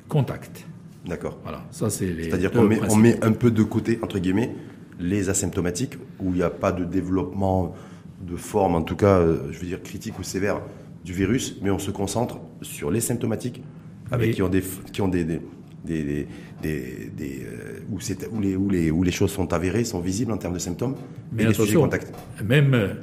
[0.08, 0.69] contacts.
[1.10, 1.40] D'accord.
[1.44, 4.56] Voilà, ça c'est C'est-à-dire qu'on met, on met un peu de côté, entre guillemets,
[5.00, 7.74] les asymptomatiques, où il n'y a pas de développement
[8.22, 10.62] de forme, en tout cas, euh, je veux dire, critique ou sévère
[11.04, 13.64] du virus, mais on se concentre sur les symptomatiques,
[14.12, 15.42] avec qui ont des, qui ont des, des,
[15.86, 16.28] des,
[16.62, 20.38] des, euh, où, où, les, où, les, où les choses sont avérées, sont visibles en
[20.38, 20.96] termes de symptômes,
[21.32, 22.14] mais les sujets contacts.
[22.44, 22.94] Même euh,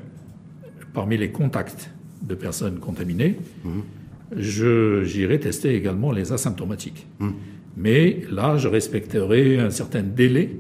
[0.93, 1.91] parmi les contacts
[2.23, 3.83] de personnes contaminées, mhm.
[4.37, 7.07] j'irai tester également les asymptomatiques.
[7.19, 7.31] Hmm.
[7.77, 10.59] Mais là, je respecterai un certain délai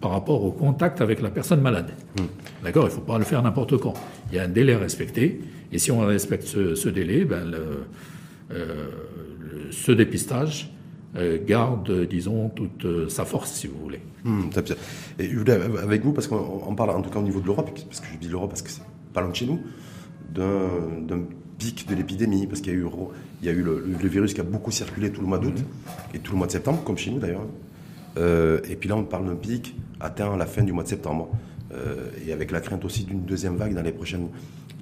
[0.00, 1.92] par rapport au contact avec la personne malade.
[2.18, 2.26] Hmm.
[2.62, 3.94] D'accord Il ne faut pas le faire n'importe quand.
[4.30, 5.40] Il y a un délai à respecter.
[5.72, 7.52] Et si on respecte ce, délai, ben
[8.50, 8.88] euh,
[9.70, 10.72] ce dépistage
[11.16, 14.00] euh, garde, disons, toute euh, sa force, si vous voulez.
[14.24, 14.50] Hmm,
[15.18, 17.70] et je voulais, avec vous, parce qu'on parle en tout cas au niveau de l'Europe,
[17.88, 19.60] parce que je dis l'Europe parce que c'est pas loin de chez nous,
[20.34, 21.22] d'un
[21.56, 22.86] pic de l'épidémie, parce qu'il y a eu,
[23.40, 25.94] il y a eu le, virus qui a beaucoup circulé tout le mois d'août mhm.
[26.14, 27.46] et tout le mois de septembre, comme chez nous d'ailleurs.
[28.16, 30.88] Euh, et puis là, on parle d'un pic atteint à la fin du mois de
[30.88, 31.28] septembre,
[32.26, 34.28] et avec la crainte aussi d'une deuxième vague dans les prochaines,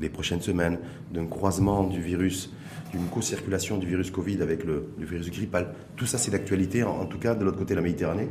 [0.00, 0.78] les prochaines semaines,
[1.12, 2.50] d'un croisement du virus
[2.92, 5.68] d'une co-circulation du virus Covid avec le, virus grippal.
[5.96, 8.28] Tout ça, c'est d'actualité, en, tout cas de l'autre côté de la Méditerranée.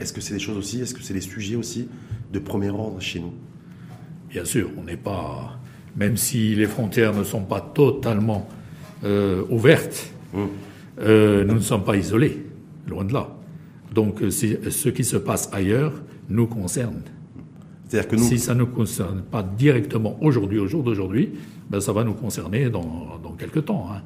[0.00, 1.88] Est-ce que c'est des choses aussi, est-ce que c'est des sujets aussi
[2.32, 3.32] de premier ordre chez nous?
[4.28, 5.58] Bien sûr, on n'est pas,
[5.96, 8.48] même si les frontières ne sont pas totalement
[9.04, 10.48] euh, ouvertes, hum.
[11.00, 12.44] euh, nous ne sommes pas isolés,
[12.88, 13.28] loin de là.
[13.94, 15.92] Donc euh, ce qui se passe ailleurs
[16.28, 17.02] nous concerne.
[17.88, 18.24] C'est-à-dire que nous...
[18.24, 21.30] Si ça ne nous concerne pas directement aujourd'hui, au jour d'aujourd'hui,
[21.70, 23.88] ben ça va nous concerner dans, quelques temps.
[23.90, 24.02] Hein.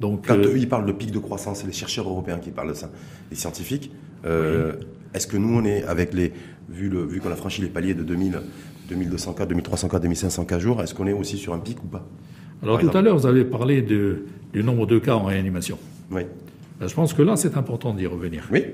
[0.00, 2.50] Donc, Quand euh, eux, ils parlent de pic de croissance, c'est les chercheurs européens qui
[2.50, 2.90] parlent de ça,
[3.30, 3.90] les scientifiques.
[4.24, 4.74] Euh,
[5.14, 6.32] est-ce que nous, on est, avec les,
[6.68, 8.40] vu, le, vu qu'on a franchi les paliers de 2000,
[8.88, 11.86] 2200 cas, 2300 cas, 2500 cas jour, est-ce qu'on est aussi sur un pic ou
[11.86, 12.06] pas?
[12.62, 15.78] Alors tout à l'heure, vous avez parlé de, du nombre de cas en réanimation.
[16.10, 16.22] Oui.
[16.80, 18.44] Ben, je pense que là, c'est important d'y revenir.
[18.52, 18.64] Oui.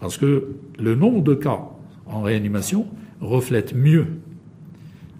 [0.00, 0.48] Parce que
[0.78, 1.60] le nombre de cas
[2.06, 2.86] en réanimation
[3.20, 4.06] reflète mieux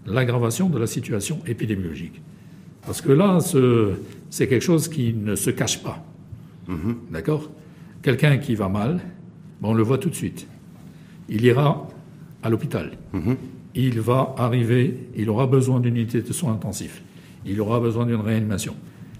[0.05, 2.21] l'aggravation de la situation épidémiologique.
[2.85, 3.39] Parce que là,
[4.29, 6.03] c'est quelque chose qui ne se cache pas.
[6.67, 6.97] Mhm.
[7.11, 7.49] D'accord?
[8.01, 8.99] Quelqu'un qui va mal,
[9.61, 10.47] ben, on le voit tout de suite.
[11.29, 11.87] Il ira
[12.43, 12.91] à l'hôpital.
[13.13, 13.35] Mhm.
[13.73, 17.01] Il va arriver, il aura besoin d'une unité de soins intensifs.
[17.45, 18.75] Il aura besoin d'une réanimation.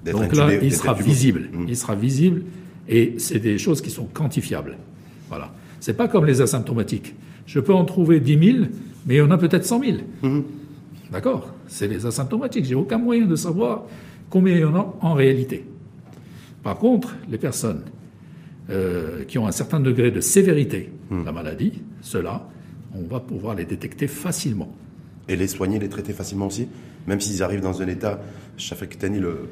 [0.05, 1.49] Donc là, il sera visible.
[1.51, 1.65] Mhm.
[1.67, 2.43] Il sera visible
[2.87, 4.77] et c'est des choses qui sont quantifiables.
[5.29, 5.51] Voilà.
[5.79, 7.15] C'est pas comme les asymptomatiques.
[7.45, 8.65] Je peux en trouver 10 000,
[9.05, 9.81] mais il y en a peut-être 100
[10.21, 10.43] 000.
[11.11, 12.65] D'accord C'est les asymptomatiques.
[12.65, 13.83] J'ai aucun moyen de savoir
[14.29, 15.65] combien il y en a en réalité.
[16.63, 17.83] Par contre, les personnes
[18.71, 22.47] euh, qui ont un certain degré de sévérité de la maladie, ceux-là,
[22.95, 24.73] on va pouvoir les détecter facilement.
[25.27, 26.67] Et les soigner, les traiter facilement aussi?
[27.07, 28.19] Même s'ils arrivent dans un état,
[28.57, 29.49] Shafak Tani, le,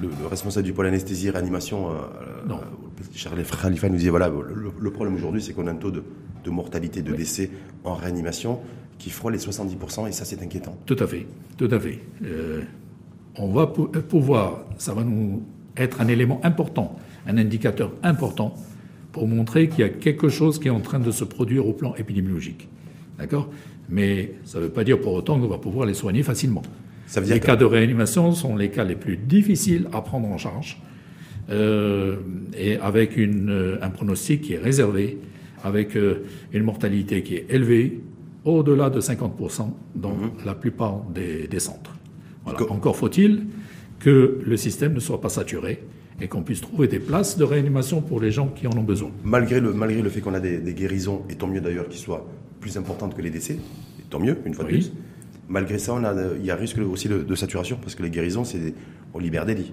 [0.00, 1.94] le, responsable du pôle anesthésie réanimation, euh.
[2.50, 2.54] Euh,
[3.14, 6.02] Charles Khalifa nous disait voilà, le, problème aujourd'hui, c'est qu'on a un taux de,
[6.50, 7.50] mortalité, de décès
[7.84, 8.60] en réanimation
[8.98, 10.76] qui frôle les 70%, et ça, c'est inquiétant.
[10.84, 11.26] Tout à fait,
[11.56, 12.00] tout à fait.
[12.22, 12.62] Euh,
[13.36, 15.42] on va pouvoir, ça va nous
[15.76, 18.54] être un élément important, un indicateur important
[19.12, 21.72] pour montrer qu'il y a quelque chose qui est en train de se produire au
[21.72, 22.68] plan épidémiologique.
[23.18, 23.48] D'accord?
[23.90, 26.62] Mais ça ne veut pas dire pour autant qu'on va pouvoir les soigner facilement.
[27.06, 30.28] Ça veut dire les cas de réanimation sont les cas les plus difficiles à prendre
[30.28, 30.80] en charge,
[31.50, 32.16] euh,
[32.56, 35.18] et avec une, un pronostic qui est réservé,
[35.64, 38.00] avec euh, une mortalité qui est élevée,
[38.44, 40.30] au-delà de 50% dans mhm.
[40.46, 41.94] la plupart des, centres.
[42.46, 43.46] Encore faut-il
[43.98, 45.82] que le système ne soit pas saturé
[46.20, 49.10] et qu'on puisse trouver des places de réanimation pour les gens qui en ont besoin.
[49.24, 52.26] Malgré le, malgré le fait qu'on a des, guérisons, et tant mieux d'ailleurs qu'ils soient
[52.60, 54.92] plus importantes que les décès, et tant mieux, une fois de plus,
[55.48, 58.44] malgré ça, on a, il y a risque aussi de, saturation parce que les guérisons,
[58.44, 58.74] c'est
[59.12, 59.72] on libère des lits.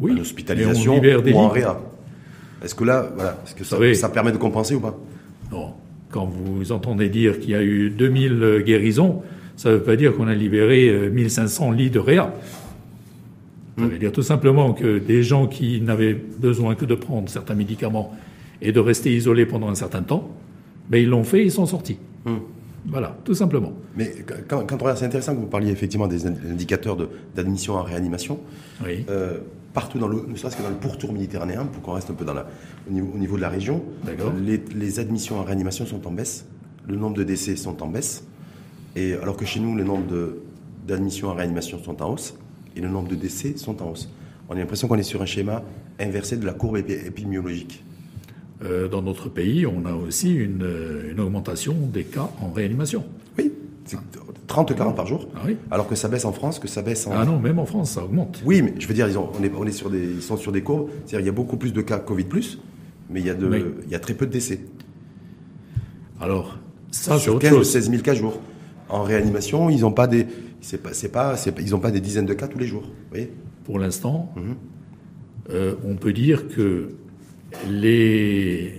[0.00, 0.14] Oui.
[0.16, 1.80] L'hospitalisation ou en réa.
[2.62, 4.96] Est-ce que là, voilà, est-ce que ça, ça permet de compenser ou pas?
[5.50, 5.74] Non.
[6.10, 9.22] Quand vous entendez dire qu'il y a eu 2000 guérisons,
[9.56, 12.32] ça ne veut pas dire qu'on a libéré 1500 euh, lits de réa.
[13.78, 13.98] Ça veut hmm.
[13.98, 18.14] dire tout simplement que des gens qui n'avaient besoin que de prendre certains médicaments
[18.60, 20.30] et de rester isolés pendant un certain temps,
[20.88, 21.98] ben ils l'ont fait, ils sont sortis.
[22.24, 22.38] Hmm.
[22.86, 23.72] Voilà, tout simplement.
[23.96, 24.12] Mais
[24.48, 26.96] quand, on regarde, c'est intéressant que vous parliez effectivement des indicateurs
[27.34, 28.40] d'admission en réanimation.
[28.84, 29.04] Oui.
[29.08, 29.38] Euh,
[29.72, 32.24] partout dans le, ne serait-ce que dans le pourtour méditerranéen, pour qu'on reste un peu
[32.24, 32.46] dans la,
[32.88, 33.82] au, niveau, de la région,
[34.44, 36.46] les, les, admissions en réanimation sont en baisse,
[36.88, 38.24] le nombre de décès sont en baisse,
[38.96, 40.04] et alors que chez nous, le nombre
[40.86, 42.34] d'admissions en réanimation sont en hausse,
[42.76, 44.10] et le nombre de décès sont en hausse.
[44.48, 45.62] On a l'impression qu'on est sur un schéma
[46.00, 47.84] inversé de la courbe épidémiologique.
[48.64, 50.66] Euh, dans notre pays, on a aussi une,
[51.10, 53.04] une, augmentation des cas en réanimation.
[53.36, 53.52] Oui,
[54.46, 55.28] 30 cas par jour.
[55.34, 55.56] Ah oui.
[55.70, 57.12] Alors que ça baisse en France, que ça baisse en.
[57.12, 58.40] Ah non, même en France, ça augmente.
[58.44, 60.52] Oui, mais je veux dire, ils, on, est, on est sur des, ils sont sur
[60.52, 60.90] des courbes.
[61.06, 62.26] C'est-à-dire il y a beaucoup plus de cas Covid,
[63.10, 64.60] mais il y a, de, il y a très peu de décès.
[66.20, 66.58] Alors,
[66.92, 68.38] ça, sur 15 ou 16 000 cas jour.
[68.88, 70.26] En réanimation, ils n'ont pas des.
[70.60, 72.82] C'est pas, c'est pas, ils ont pas des dizaines de cas tous les jours.
[72.82, 73.32] Vous voyez?
[73.64, 74.54] Pour l'instant, mhm.
[75.50, 76.90] euh, on peut dire que
[77.70, 78.74] les,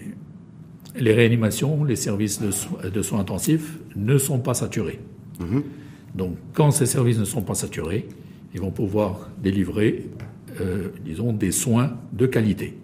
[0.96, 5.00] les réanimations, les services de, soins intensifs ne sont pas saturés.
[5.40, 5.64] Mhm.
[6.16, 8.08] Donc, quand ces services ne sont pas saturés,
[8.54, 10.10] ils vont pouvoir délivrer
[11.04, 12.78] disons, des soins de qualité.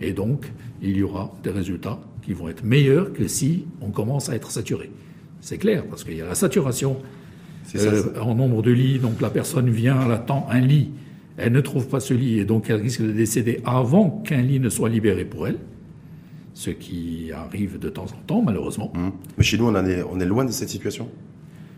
[0.00, 4.28] Et donc, il y aura des résultats qui vont être meilleurs que si on commence
[4.28, 4.90] à être saturé.
[5.40, 6.96] C'est clair, parce qu'il y a la saturation
[8.20, 10.90] en nombre de lits, donc la personne vient, elle attend un lit,
[11.36, 14.60] elle ne trouve pas ce lit, et donc elle risque de décéder avant qu'un lit
[14.60, 15.58] ne soit libéré pour elle
[16.54, 18.92] ce qui arrive de temps en temps, malheureusement.
[18.94, 19.08] Mmh.
[19.36, 21.08] Mais chez nous, on, est, on est loin de cette situation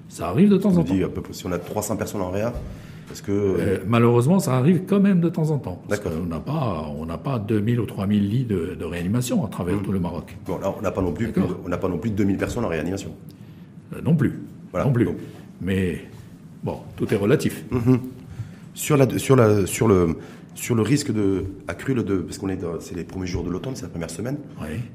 [0.08, 0.94] Ça arrive de temps en temps.
[1.32, 2.52] si on a 300 personnes en réa,
[3.08, 3.32] parce que...
[3.32, 5.82] Euh, malheureusement, ça arrive quand même de temps en temps.
[5.88, 6.12] D'accord.
[6.22, 9.82] On n'a pas, on n'a pas 2000 ou 3000 lits de, réanimation à travers mmh.
[9.82, 10.36] tout le Maroc.
[10.44, 11.32] Bon, là, on n'a pas non plus,
[11.64, 13.12] on n'a pas non plus 2000 personnes en réanimation.
[13.94, 14.38] Euh, non plus.
[14.72, 14.86] Voilà.
[14.86, 15.08] Non plus.
[15.62, 16.02] Mais
[16.62, 17.64] bon, tout est relatif.
[17.70, 17.94] Mmh.
[18.76, 20.18] Sur la, sur la, sur le,
[20.54, 23.74] sur le risque de, accru, de, parce qu'on est c'est les premiers jours de l'automne,
[23.74, 24.36] c'est la première semaine,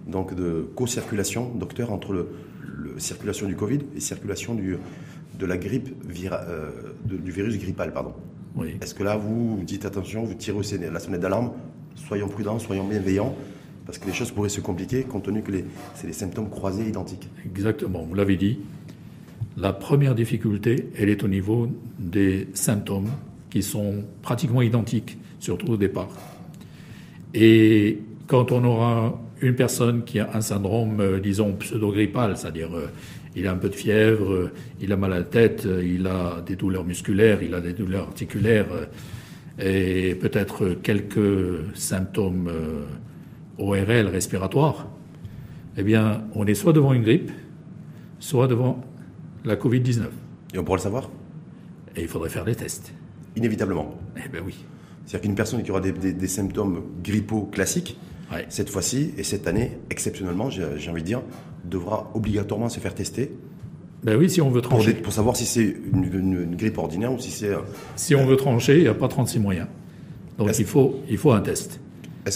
[0.06, 2.28] donc de co-circulation, docteur, entre le,
[2.98, 4.78] circulation du Covid et circulation du,
[5.40, 5.90] de la grippe
[6.32, 6.70] euh,
[7.04, 8.14] du virus grippal, pardon.
[8.82, 10.60] Est-ce que là, vous, dites attention, vous tirez
[10.92, 11.52] la sonnette d'alarme,
[11.96, 13.36] soyons prudents, soyons bienveillants,
[13.88, 15.52] parce que les choses pourraient se compliquer compte tenu que
[15.96, 17.28] c'est des symptômes croisés identiques.
[17.48, 18.60] Exactement, vous l'avez dit.
[19.58, 21.68] La première difficulté, elle est au niveau
[21.98, 23.10] des symptômes
[23.52, 26.10] qui sont pratiquement identiques surtout au départ.
[27.34, 32.88] Et quand on aura une personne qui a un syndrome, euh, disons, pseudo-grippal, c'est-à-dire euh,
[33.36, 36.42] il a un peu de fièvre, euh, il a mal à la tête, il a
[36.46, 38.68] des douleurs musculaires, il a des douleurs articulaires
[39.60, 42.50] et peut-être quelques symptômes
[43.58, 44.88] ORL respiratoires,
[45.78, 47.32] eh bien, on est soit devant une grippe,
[48.20, 48.82] soit devant
[49.46, 50.04] la Covid-19.
[50.54, 51.10] Et on pourra le savoir?
[51.96, 52.94] Et il faudrait faire des tests.
[53.36, 53.96] Inévitablement.
[54.18, 54.66] Eh bien oui.
[55.06, 57.98] C'est-à-dire qu'une personne qui aura des, symptômes grippaux classiques,
[58.50, 61.22] cette fois-ci et cette année, exceptionnellement, j'ai envie de dire,
[61.66, 63.32] devra obligatoirement se faire tester.
[64.04, 64.94] Ben oui, si on veut trancher.
[64.94, 67.52] Pour, savoir si c'est une, grippe ordinaire ou si c'est.
[67.96, 69.68] Si on veut trancher, il n'y a pas 36 moyens.
[70.38, 71.80] Donc il faut, il faut un test.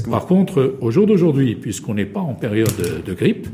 [0.10, 2.72] Par contre, au jour d'aujourd'hui, puisqu'on n'est pas en période
[3.06, 3.48] de, grippe,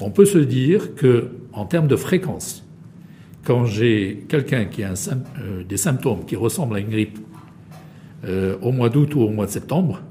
[0.00, 2.65] on peut se dire que, en termes de fréquence,
[3.46, 7.18] quand j'ai quelqu'un qui a euh, des symptômes qui ressemblent à une grippe
[8.24, 10.02] euh, au mois d'août ou au mois de septembre,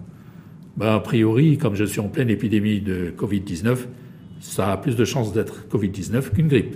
[0.78, 3.78] ben, a priori, comme je suis en pleine épidémie de Covid-19,
[4.39, 6.76] ça a plus de chances d'être Covid-19 qu'une grippe.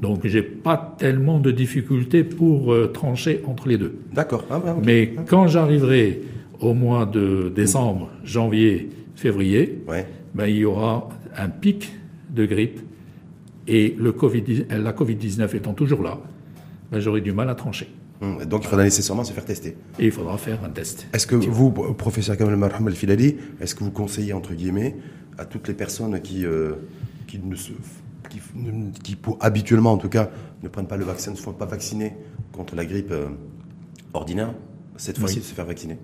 [0.00, 3.98] Donc, j'ai pas tellement de difficultés pour euh, trancher entre les deux.
[4.12, 4.44] D'accord.
[4.50, 6.22] Ah, bah, Mais quand j'arriverai
[6.60, 9.82] au mois de décembre, janvier, février,
[10.34, 11.92] ben, il y aura un pic
[12.34, 12.80] de grippe
[13.66, 16.18] et le COVID, la Covid-19 étant toujours là,
[16.92, 17.88] ben, j'aurai du mal à trancher.
[18.20, 19.76] Hum, donc il faudra nécessairement se faire tester.
[19.98, 21.06] Et il faudra faire un test.
[21.12, 24.96] Est-ce que vous, professeur Kamal Marham El-Filali, est-ce que vous conseillez, entre guillemets,
[25.38, 26.74] à toutes les personnes qui, euh,
[27.26, 27.72] qui, ne se,
[29.02, 30.30] qui, pour, habituellement en tout cas,
[30.62, 32.14] ne prennent pas le vaccin, ne se font pas vacciner
[32.52, 33.28] contre la grippe euh,
[34.12, 34.54] ordinaire,
[34.96, 35.98] cette fois-ci de se faire vacciner?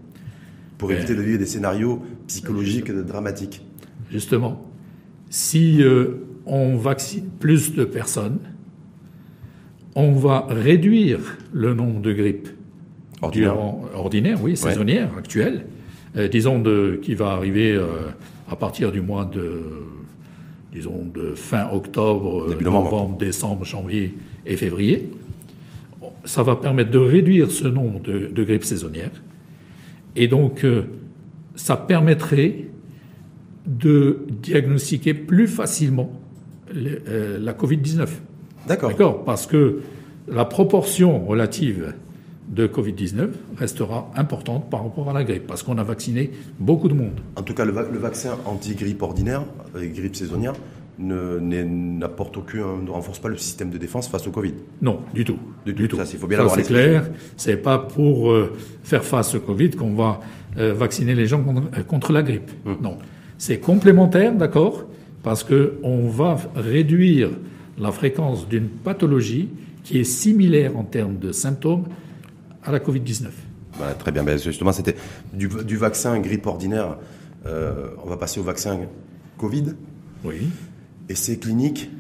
[0.79, 3.63] Pour éviter de vivre des scénarios psychologiques dramatiques.
[4.11, 4.67] Justement,
[5.29, 8.41] si euh, on vaccine plus de personnes,
[9.95, 11.21] on va réduire
[11.53, 12.49] le nombre de grippes
[13.23, 15.67] ordinaires, oui, saisonnières, actuelles,
[16.17, 17.87] euh, disons de, qui va arriver euh,
[18.51, 19.63] à partir du mois de,
[20.73, 25.09] disons, de fin octobre, novembre, décembre, janvier et février.
[26.25, 29.23] Ça va permettre de réduire ce nombre de, grippes saisonnières.
[30.17, 30.83] Et donc, euh,
[31.55, 32.65] ça permettrait
[33.67, 36.20] de diagnostiquer plus facilement
[36.73, 38.09] la Covid-19.
[38.67, 38.91] D'accord.
[38.91, 39.81] D'accord, parce que
[40.29, 41.95] la proportion relative
[42.51, 46.95] de Covid-19 restera importante par rapport à la grippe, parce qu'on a vacciné beaucoup de
[46.95, 47.21] monde.
[47.37, 49.45] En tout cas, le, vaccin anti-grippe ordinaire,
[49.77, 50.55] euh, grippe saisonnière,
[50.99, 54.53] n'apporte aucun, ne renforce pas le système de défense face au Covid.
[54.83, 55.39] Non, du tout.
[55.65, 55.97] Du, tout.
[55.97, 57.09] Ça, il faut bien C'est clair.
[57.37, 58.53] C'est pas pour euh,
[58.83, 60.21] faire face au Covid qu'on va
[60.59, 61.43] euh, vacciner les gens
[61.87, 62.51] contre, la grippe.
[62.67, 62.79] Hum.
[62.83, 62.99] Non.
[63.39, 64.85] C'est complémentaire, d'accord,
[65.23, 67.31] parce que on va réduire
[67.79, 69.49] la fréquence d'une pathologie
[69.85, 71.85] qui est similaire en termes de symptômes
[72.63, 73.27] à la Covid-19.
[73.99, 74.23] très bien.
[74.23, 74.97] Ben, justement, c'était
[75.33, 76.99] du, vaccin grippe ordinaire.
[77.47, 78.81] Euh, on va passer au vaccin
[79.39, 79.75] Covid.
[80.25, 80.49] Oui.
[81.09, 81.91] Essais cliniques.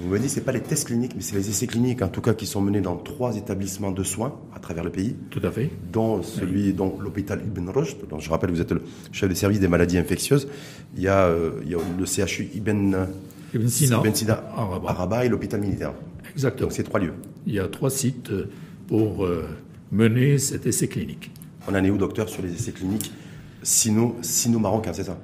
[0.00, 2.08] Vous me dites, ce n'est pas les tests cliniques, mais c'est les essais cliniques, en
[2.08, 5.16] tout cas, qui sont menés dans trois établissements de soins à travers le pays.
[5.30, 5.70] Tout à fait.
[5.92, 9.60] Dont celui, dont l'hôpital Ibn Rushd, dont je rappelle, vous êtes le chef des services
[9.60, 10.48] des maladies infectieuses.
[10.96, 13.06] Il y a, euh, il y a le CHU Ibn
[13.54, 15.24] Ibn Sina, à Rabat.
[15.24, 15.94] et l'hôpital militaire.
[16.32, 16.68] Exactement.
[16.68, 17.14] Donc c'est trois lieux.
[17.46, 18.30] Il y a trois sites
[18.86, 19.44] pour euh,
[19.90, 21.30] mener cet essai clinique.
[21.66, 23.10] On en est où, docteur, sur les essais cliniques
[23.62, 25.18] sino-marocains, c'est ça?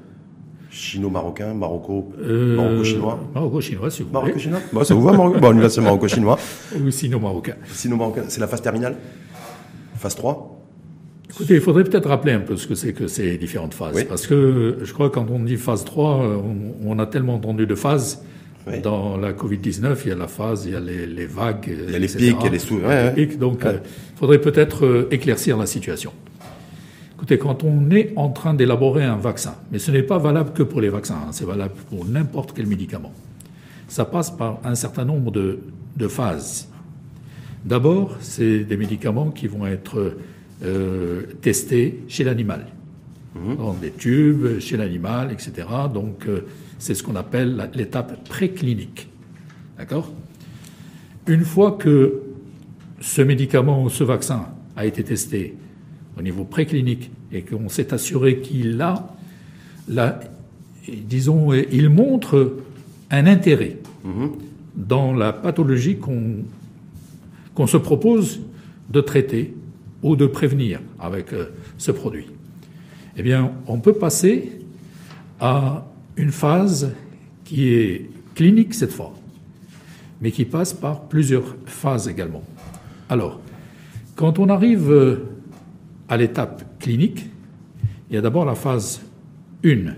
[0.74, 4.20] Chino-marocain, Marocco, euh, Maroco-chinois Maroco-chinois, si vous voulez.
[4.20, 6.36] Maroco-chinois bon, Ça vous va, Maroc Bon, là, c'est Maroco-chinois.
[6.84, 7.54] Ou sino-marocain.
[7.72, 8.96] Sino-marocain, c'est la phase terminale
[9.96, 10.50] Phase 3
[11.30, 14.04] Écoutez, il faudrait peut-être rappeler un peu ce que c'est que ces différentes phases.
[14.04, 16.42] Parce que je crois que quand on dit phase 3,
[16.84, 18.24] on, a tellement entendu de phases.
[18.82, 21.70] Dans la Covid-19, il y a la phase, il y a les, vagues.
[21.86, 22.80] Il y a les pics, il y a les sous.
[23.14, 23.80] pics, donc, il
[24.16, 26.12] faudrait peut-être éclaircir la situation.
[27.16, 30.64] Écoutez, quand on est en train d'élaborer un vaccin, mais ce n'est pas valable que
[30.64, 33.12] pour les vaccins, hein, c'est valable pour n'importe quel médicament,
[33.86, 35.60] ça passe par un certain nombre de,
[36.08, 36.68] phases.
[37.64, 40.16] D'abord, c'est des médicaments qui vont être
[40.64, 42.66] euh, testés chez l'animal,
[43.36, 43.56] mmh.
[43.56, 45.68] dans des tubes, chez l'animal, etc.
[45.92, 46.40] Donc, euh,
[46.78, 49.08] c'est ce qu'on appelle l'étape préclinique.
[49.78, 50.12] D'accord?
[51.28, 52.22] Une fois que
[53.00, 54.46] ce médicament ou ce vaccin
[54.76, 55.54] a été testé
[56.18, 59.08] au niveau préclinique et qu'on s'est assuré qu'il a,
[59.88, 60.20] la,
[60.88, 62.56] disons, il montre
[63.10, 64.32] un intérêt mhm.
[64.76, 68.40] dans la pathologie qu'on se propose
[68.90, 69.54] de traiter
[70.02, 71.46] ou de prévenir avec euh,
[71.78, 72.26] ce produit.
[73.16, 74.52] Eh bien, on peut passer
[75.40, 76.92] à une phase
[77.44, 79.14] qui est clinique cette fois,
[80.20, 82.42] mais qui passe par plusieurs phases également.
[83.08, 83.40] Alors,
[84.16, 85.16] quand on arrive euh,
[86.08, 87.26] à l'étape clinique,
[88.10, 89.00] il y a d'abord la phase
[89.64, 89.94] 1.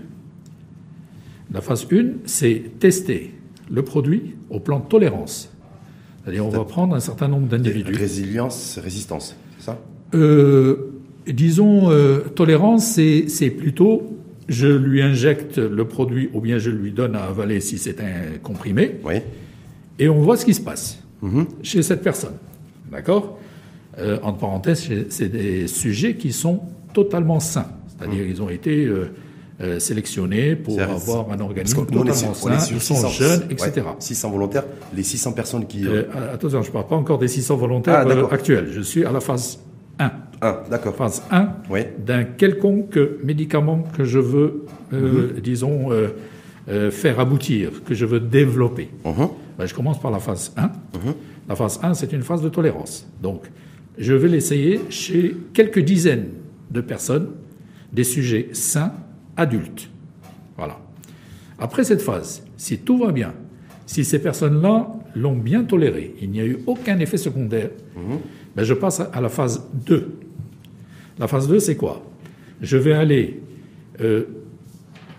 [1.51, 3.33] La phase 1, c'est tester
[3.69, 5.51] le produit au plan de tolérance.
[6.23, 7.93] C'est-à-dire, on va prendre un certain nombre d'individus.
[7.93, 9.79] Résilience, résistance, c'est ça?
[10.13, 14.13] Euh, Disons, euh, tolérance, c'est plutôt
[14.47, 18.37] je lui injecte le produit ou bien je lui donne à avaler si c'est un
[18.41, 18.95] comprimé.
[19.03, 19.15] Oui.
[19.99, 21.45] Et on voit ce qui se passe mm-hmm.
[21.63, 22.35] chez cette personne.
[22.89, 23.39] D'accord?
[23.99, 26.61] Euh, entre parenthèses, c'est des sujets qui sont
[26.93, 27.67] totalement sains.
[27.87, 29.09] C'est-à-dire qu'ils ont été euh,
[29.61, 33.81] euh, sélectionnés pour avoir un organisme totalement sain, ils sont jeunes, etc.
[33.97, 35.85] 600 volontaires, les 600 personnes qui...
[36.33, 38.69] attention, je ne parle pas encore des 600 volontaires ah, actuels.
[38.71, 39.59] Je suis à la phase
[39.97, 40.11] 1.
[40.39, 40.95] 1, d'accord.
[40.95, 41.49] Phase 1
[42.05, 45.39] d'un quelconque médicament que je veux, mhm.
[45.41, 45.89] disons,
[46.91, 48.89] faire aboutir, que je veux développer.
[49.03, 49.29] Mhm.
[49.57, 50.61] Ben, je commence par la phase 1.
[50.61, 50.71] Mhm.
[51.49, 53.07] La phase 1, c'est une phase de tolérance.
[53.23, 53.49] Donc,
[53.97, 56.29] je vais l'essayer chez quelques dizaines
[56.71, 57.29] de personnes,
[57.91, 58.93] des sujets sains,
[59.35, 59.89] adultes.
[60.57, 60.79] Voilà.
[61.59, 63.33] Après cette phase, si tout va bien,
[63.85, 68.19] si ces personnes-là l'ont bien toléré, il n'y a eu aucun effet secondaire, mhm.
[68.55, 70.11] ben je passe à la phase 2.
[71.19, 72.05] La phase 2, c'est quoi?
[72.61, 73.39] Je vais aller
[74.01, 74.25] euh,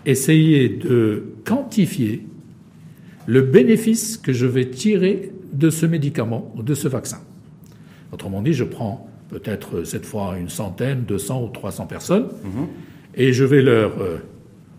[0.05, 2.25] essayer de quantifier
[3.25, 7.19] le bénéfice que je vais tirer de ce médicament ou de ce vaccin.
[8.11, 12.67] Autrement dit, je prends peut-être cette fois une centaine, 200 ou 300 personnes, mhm.
[13.15, 14.17] et je vais leur euh,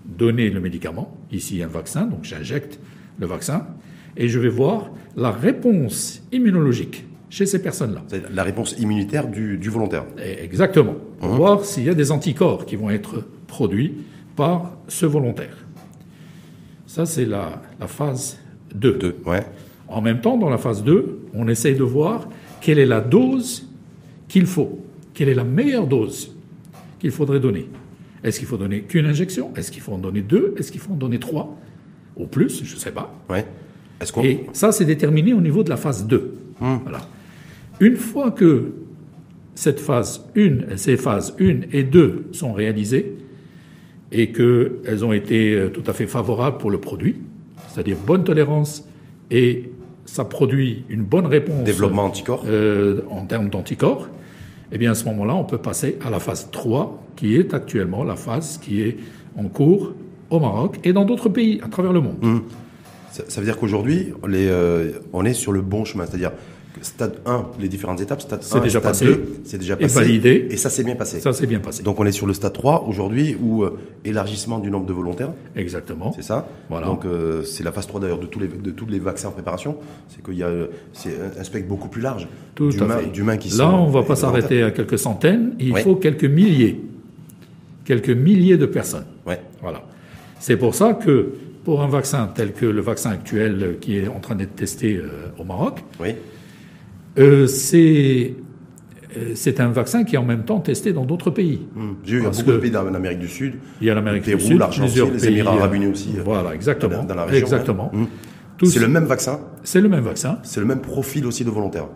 [0.04, 2.80] donner le médicament, ici un vaccin, donc j'injecte
[3.18, 3.66] le vaccin,
[4.16, 8.02] et je vais voir la réponse immunologique chez ces personnes-là.
[8.34, 10.04] La réponse immunitaire du, volontaire.
[10.42, 10.96] Exactement.
[11.20, 11.36] Pour mhm.
[11.36, 13.94] voir s'il y a des anticorps qui vont être produits
[14.34, 15.56] par ce volontaire.
[16.86, 18.38] Ça, c'est la, phase
[18.74, 18.94] 2.
[18.94, 19.44] 2 ouais.
[19.86, 22.28] En même temps, dans la phase 2, on essaye de voir
[22.60, 23.68] quelle est la dose
[24.28, 24.80] qu'il faut,
[25.14, 26.34] quelle est la meilleure dose
[26.98, 27.68] qu'il faudrait donner?
[28.22, 29.52] Est-ce qu'il faut donner qu'une injection?
[29.56, 30.54] Est-ce qu'il faut en donner deux?
[30.58, 31.56] Est-ce qu'il faut en donner trois?
[32.16, 32.62] Ou plus?
[32.64, 33.14] Je ne sais pas.
[33.28, 33.46] Ouais.
[34.22, 36.34] Et ça, c'est déterminé au niveau de la phase 2.
[36.60, 36.76] Hmm.
[36.82, 37.00] Voilà.
[37.80, 38.72] Une fois que
[39.54, 43.16] cette phase 1, ces phases 1 et 2 sont réalisées
[44.12, 47.16] et qu'elles ont été euh, tout à fait favorables pour le produit,
[47.68, 48.88] c'est-à-dire bonne tolérance
[49.30, 49.70] et
[50.10, 51.62] ça produit une bonne réponse.
[51.62, 52.42] Développement anticorps.
[52.46, 54.08] Euh, en termes d'anticorps.
[54.72, 58.02] Eh bien, à ce moment-là, on peut passer à la phase 3, qui est actuellement
[58.02, 58.96] la phase qui est
[59.36, 59.92] en cours
[60.30, 62.16] au Maroc et dans d'autres pays à travers le monde.
[62.22, 62.38] Mmh.
[63.12, 66.06] Ça, veut dire qu'aujourd'hui, euh, on est sur le bon chemin.
[66.06, 66.32] C'est-à-dire
[66.82, 69.96] stade 1, les différentes étapes, stade 1, déjà stade passé, 2, c'est déjà passé.
[69.96, 70.46] Et validé.
[70.50, 71.20] Et ça s'est bien passé.
[71.20, 71.82] Ça s'est bien passé.
[71.82, 75.32] Donc on est sur le stade 3 aujourd'hui où euh, élargissement du nombre de volontaires.
[75.56, 76.12] Exactement.
[76.14, 76.48] C'est ça.
[76.68, 76.86] Voilà.
[76.86, 79.32] Donc euh, c'est la phase 3 d'ailleurs de tous les de tous les vaccins en
[79.32, 79.76] préparation,
[80.08, 80.50] c'est qu'il y a
[80.92, 82.28] c'est un spectre beaucoup plus large
[83.12, 86.80] d'humains qui Là, on va pas s'arrêter à quelques centaines, il faut quelques milliers.
[87.84, 89.06] Quelques milliers de personnes.
[89.26, 89.40] Ouais.
[89.60, 89.82] Voilà.
[90.38, 94.20] C'est pour ça que pour un vaccin tel que le vaccin actuel qui est en
[94.20, 95.08] train d'être testé euh,
[95.38, 96.14] au Maroc, oui
[97.18, 98.34] euh, c'est
[99.16, 101.60] euh, c'est un vaccin qui est en même temps testé dans d'autres pays.
[101.74, 101.80] Mmh.
[102.04, 103.54] J'ai eu beaucoup de pays en Amérique du Sud.
[103.80, 106.10] Il y a l'Amérique du Sud, l'Argentine, les Émirats arabes unis aussi.
[106.16, 107.02] Euh, voilà, exactement.
[107.02, 107.90] Dans la, région, exactement.
[107.92, 108.66] Mmh.
[108.66, 109.40] C'est le même vaccin.
[109.64, 110.38] C'est le même vaccin.
[110.42, 111.88] C'est le même profil aussi de volontaires.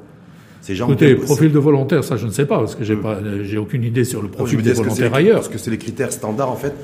[0.66, 3.02] Gens Écoutez, profil de volontaire, ça je ne sais pas parce que j'ai mmh.
[3.02, 5.36] pas, j'ai aucune idée sur le profil des volontaires ailleurs.
[5.36, 6.74] Parce que c'est les critères standards en fait,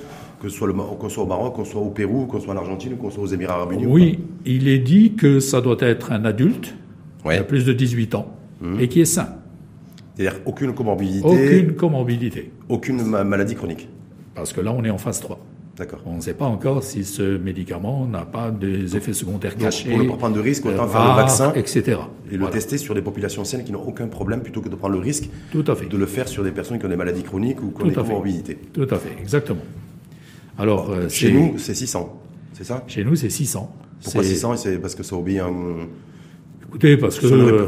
[0.43, 2.99] que ce soit, qu'on soit au Maroc, qu'on soit au Pérou, qu'on soit en Argentine,
[2.99, 3.87] qu'on soit aux Émirats arabes unis.
[3.87, 6.75] Oui, il est dit que ça doit être un adulte,
[7.25, 7.39] ouais.
[7.39, 8.35] a plus de 18 ans
[8.79, 9.29] et qui est sain.
[10.15, 12.51] C'est-à-dire aucune comorbidité Aucune comorbidité.
[12.69, 13.89] Aucune maladie chronique
[14.35, 15.39] Parce que là, on est en phase 3.
[15.79, 16.01] D'accord.
[16.05, 19.89] On ne sait pas encore si ce médicament n'a pas des effets secondaires cachés.
[19.89, 21.99] Pour ne pas prendre de risque, autant faire le vaccin etc.
[22.31, 24.95] Et le tester sur des populations saines qui n'ont aucun problème plutôt que de prendre
[24.95, 25.87] le risque Tout à fait.
[25.87, 27.95] de le faire sur des personnes qui ont des maladies chroniques ou qui ont des
[27.95, 28.59] comorbidités.
[28.75, 29.63] Tout à fait, exactement.
[30.59, 32.21] Alors, euh, chez nous, c'est 600,
[32.53, 32.85] c'est ça?
[32.87, 33.75] Chez nous, c'est 600.
[34.05, 35.87] Pourquoi 600 C'est parce que ça obéit à un...
[36.71, 37.67] Écoutez, parce que euh,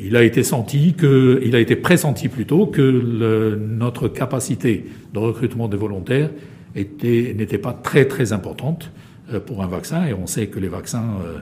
[0.00, 4.84] il a été senti que, il a été pressenti plutôt que le, notre capacité
[5.14, 6.30] de recrutement des volontaires
[6.74, 8.90] était n'était pas très très importante
[9.32, 10.06] euh, pour un vaccin.
[10.06, 11.38] Et on sait que les vaccins, euh,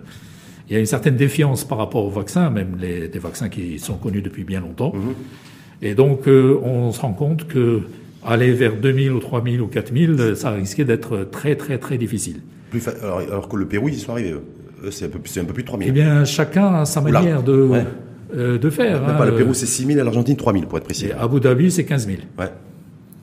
[0.68, 3.78] il y a une certaine défiance par rapport aux vaccins, même les, des vaccins qui
[3.78, 4.92] sont connus depuis bien longtemps.
[4.92, 5.86] Mm-hmm.
[5.86, 7.82] Et donc, euh, on se rend compte que
[8.24, 12.40] aller vers 2000 ou 3000 ou 4000, ça risquait d'être très très très difficile.
[13.02, 14.34] alors, alors, que le Pérou, ils sont arrivés.
[14.91, 15.89] C'est un, peu, un peu plus de 3000.
[15.89, 17.85] Eh bien, chacun a sa manière de,
[18.35, 19.09] euh, de faire.
[19.09, 21.07] Hein, pas, le Pérou, c'est 6 000, et l'Argentine, 3 000, pour être précis.
[21.07, 22.18] Et Abu Dhabi, c'est 15 000.
[22.39, 22.47] Ouais.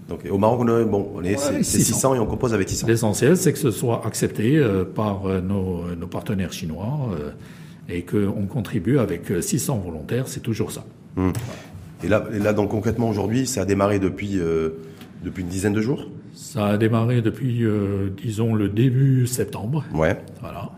[0.07, 2.15] Donc, au Maroc, on, est, bon, on est, c'est 600.
[2.15, 2.87] et on compose avec 600.
[2.87, 7.09] L'essentiel, c'est que ce soit accepté euh, par euh, nos, nos, partenaires chinois
[7.89, 10.85] et qu'on contribue avec 600 volontaires, c'est toujours ça.
[11.17, 11.33] Hum.
[12.03, 14.39] Et, là, et là, donc concrètement, aujourd'hui, ça a démarré depuis,
[15.23, 16.09] depuis une dizaine de jours?
[16.33, 17.65] Ça a démarré depuis,
[18.21, 19.85] disons, le début septembre.
[19.93, 20.17] Ouais.
[20.41, 20.71] Voilà.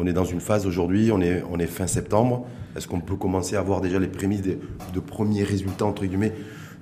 [0.00, 2.46] On est dans une phase aujourd'hui, on est, on est fin septembre.
[2.76, 4.58] Est-ce qu'on peut commencer à voir déjà les prémices de,
[4.94, 6.34] de, premiers résultats, entre guillemets,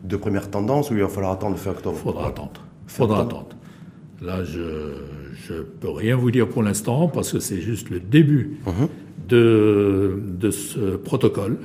[0.04, 1.96] de premières tendances, ou il va falloir attendre le fin octobre?
[1.96, 2.62] Il faudra attendre.
[2.86, 3.48] faudra attendre.
[4.20, 4.60] Là, je
[5.50, 8.88] ne peux rien vous dire pour l'instant, parce que c'est juste le début uh-huh.
[9.28, 11.56] de, de ce protocole.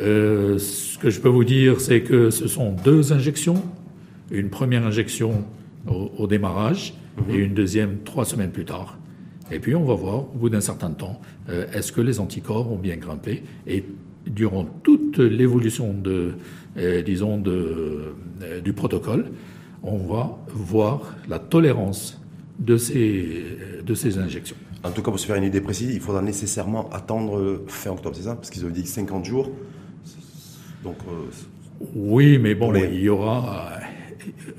[0.00, 3.62] Euh, ce que je peux vous dire, c'est que ce sont deux injections.
[4.32, 5.44] Une première injection
[5.88, 7.34] au, au démarrage uh-huh.
[7.34, 8.98] et une deuxième trois semaines plus tard.
[9.50, 12.70] Et puis on va voir, au bout d'un certain temps, euh, est-ce que les anticorps
[12.70, 13.84] ont bien grimpé Et
[14.26, 16.34] durant toute l'évolution de,
[16.76, 19.26] euh, disons, de, euh, du protocole,
[19.82, 22.20] on va voir la tolérance
[22.58, 23.44] de ces,
[23.84, 24.56] de ces injections.
[24.84, 28.14] En tout cas, pour se faire une idée précise, il faudra nécessairement attendre fin octobre,
[28.16, 28.34] c'est ça?
[28.34, 29.50] Parce qu'ils ont dit 50 jours.
[30.84, 30.96] Donc,
[31.94, 33.70] oui, mais bon, il y aura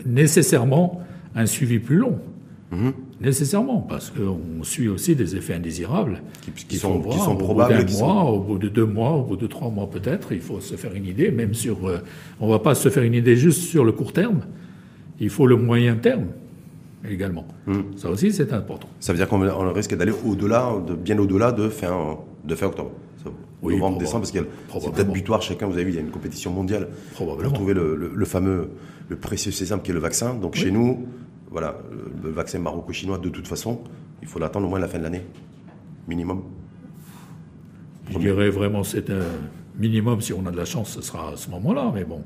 [0.06, 1.02] nécessairement
[1.36, 2.20] un suivi plus long.
[2.72, 2.94] Mhm.
[3.22, 6.22] Nécessairement, parce qu'on suit aussi des effets indésirables
[6.70, 7.74] qui, sont, qui sont, probables.
[7.74, 10.32] Au bout d'un mois, au bout de deux mois, au bout de trois mois peut-être,
[10.32, 11.88] il faut se faire une idée, même sur.
[11.88, 12.00] Euh,
[12.40, 14.42] on ne va pas se faire une idée juste sur le court terme,
[15.20, 16.28] il faut le moyen terme
[17.10, 17.46] également.
[17.68, 17.98] Mhm.
[17.98, 18.88] Ça aussi, c'est important.
[19.02, 22.92] Ça veut dire qu'on risque d'aller au-delà, de, bien au-delà de fin, de fin octobre.
[23.62, 25.96] Oui, novembre, décembre, parce qu'il y a cette date butoir, chacun, vous avez vu, il
[25.96, 28.70] y a une compétition mondiale pour trouver le, le, fameux,
[29.10, 30.34] le précieux sésame qui est le vaccin.
[30.34, 31.06] Donc chez nous,
[31.52, 31.78] voilà,
[32.24, 33.82] le vaccin maroco-chinois, de toute façon,
[34.22, 35.24] il faut l'attendre au moins la fin de l'année,
[36.08, 36.44] minimum.
[38.12, 39.24] Je dirais vraiment c'est un
[39.78, 42.24] minimum, si on a de la chance, ce sera à ce moment-là, mais bon,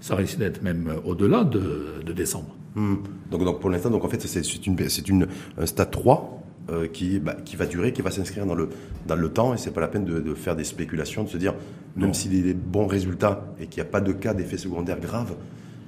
[0.00, 2.54] ça risque d'être même au-delà de, décembre.
[2.74, 2.96] Hmm.
[3.30, 4.76] Donc, donc pour l'instant, donc en fait, c'est une,
[5.08, 5.26] une,
[5.58, 8.70] un stade 3 euh, qui, bah, qui va durer, qui va s'inscrire dans le,
[9.06, 11.54] dans le temps, et c'est pas la peine de, faire des spéculations, de se dire,
[11.94, 14.56] même s'il y a des bons résultats et qu'il n'y a pas de cas d'effets
[14.56, 15.34] secondaires graves,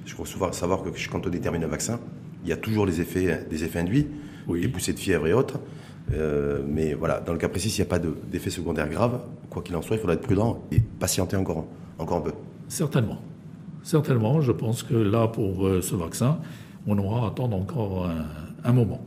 [0.05, 1.99] je crois souvent savoir que quand on détermine un vaccin,
[2.47, 4.07] il y a toujours les effets, des effets induits,
[4.49, 5.59] des poussées de fièvre et autres.
[6.13, 9.19] Euh, mais voilà, dans le cas précis, s'il n'y a pas d'effets secondaires graves,
[9.49, 11.65] quoi qu'il en soit, il faudra être prudent et patienter encore,
[11.99, 12.31] encore un peu.
[12.69, 13.19] Certainement.
[13.83, 16.39] Certainement, je pense que là, pour euh, ce vaccin,
[16.87, 18.09] on aura à attendre encore
[18.63, 19.01] un, moment.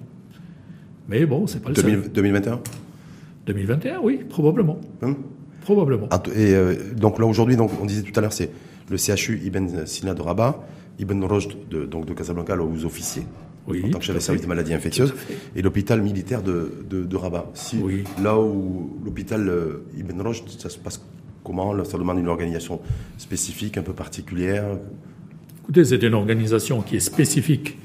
[1.09, 2.61] Mais bon, c'est pas le 2021
[3.47, 4.79] 2021, oui, probablement.
[5.01, 5.17] Hum?
[5.63, 6.09] Probablement.
[6.35, 8.51] Et euh, donc là, aujourd'hui, on disait tout à l'heure, c'est
[8.91, 10.63] le CHU Ibn Sina de Rabat
[11.01, 13.23] Ibn Rojd de, donc de Casablanca aux officiers,
[13.67, 15.15] oui, en tant que chef de service des maladies infectieuses,
[15.57, 17.51] et l'hôpital militaire de, de, Rabat.
[17.55, 18.05] Si, oui.
[18.23, 21.01] Là où l'hôpital euh, Ibn Rojd, ça se passe
[21.43, 21.85] comment?
[21.85, 22.81] Ça demande une organisation
[23.17, 24.65] spécifique, un peu particulière?
[25.63, 27.79] Écoutez, c'est une organisation qui est spécifique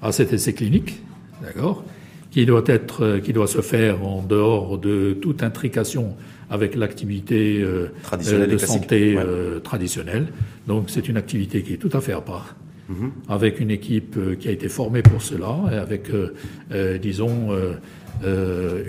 [0.00, 1.02] à cet essai clinique,
[1.42, 1.84] d'accord
[2.30, 6.16] qui doit être, euh, qui doit se faire en dehors de toute intrication
[6.48, 9.18] avec l'activité euh, de santé
[9.62, 10.28] traditionnelle.
[10.66, 12.56] Donc c'est une activité qui est tout à fait à part.
[12.88, 13.12] Mhm.
[13.28, 16.34] avec une équipe euh, qui a été formée pour cela, avec, euh,
[16.72, 17.50] euh, disons,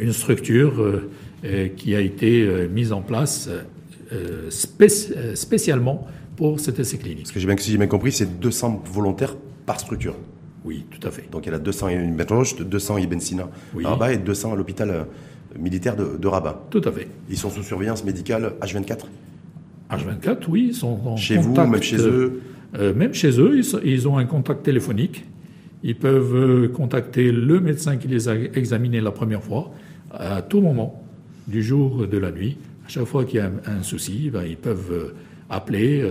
[0.02, 1.02] une structure
[1.76, 3.50] qui a été mise en place
[4.50, 7.28] spécialement pour cet essai clinique.
[7.28, 9.36] Ce que j'ai bien, si j'ai bien compris, c'est 200 volontaires
[9.66, 10.16] par structure.
[10.66, 11.30] Oui, tout à fait.
[11.32, 13.50] Donc il y a 200 Ibn Roche, 200 Ibn Sina
[13.84, 15.08] à Rabat et 200 à l'hôpital
[15.58, 16.68] militaire de, de, Rabat.
[16.70, 17.08] Tout à fait.
[17.30, 19.06] Ils sont sous surveillance médicale H24
[19.90, 22.42] H24, oui, ils sont en Chez vous, même chez eux
[22.76, 25.26] euh, même chez eux, ils, ont un contact téléphonique.
[25.84, 29.72] Ils peuvent euh, contacter le médecin qui les a examinés la première fois
[30.12, 31.04] à tout moment
[31.48, 34.58] du jour de la nuit À chaque fois qu'il y a un, souci, ben, ils
[34.58, 35.14] peuvent
[35.50, 36.08] appeler,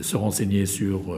[0.00, 1.14] se renseigner sur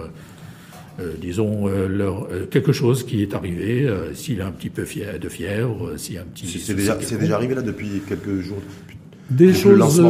[1.01, 4.83] euh, disons, euh, leur, euh, quelque chose qui est arrivé, s'il a un petit peu
[4.83, 6.47] de fièvre, s'il a un petit...
[6.47, 8.63] C'est déjà, déjà, arrivé là depuis quelques jours
[9.31, 10.01] Des choses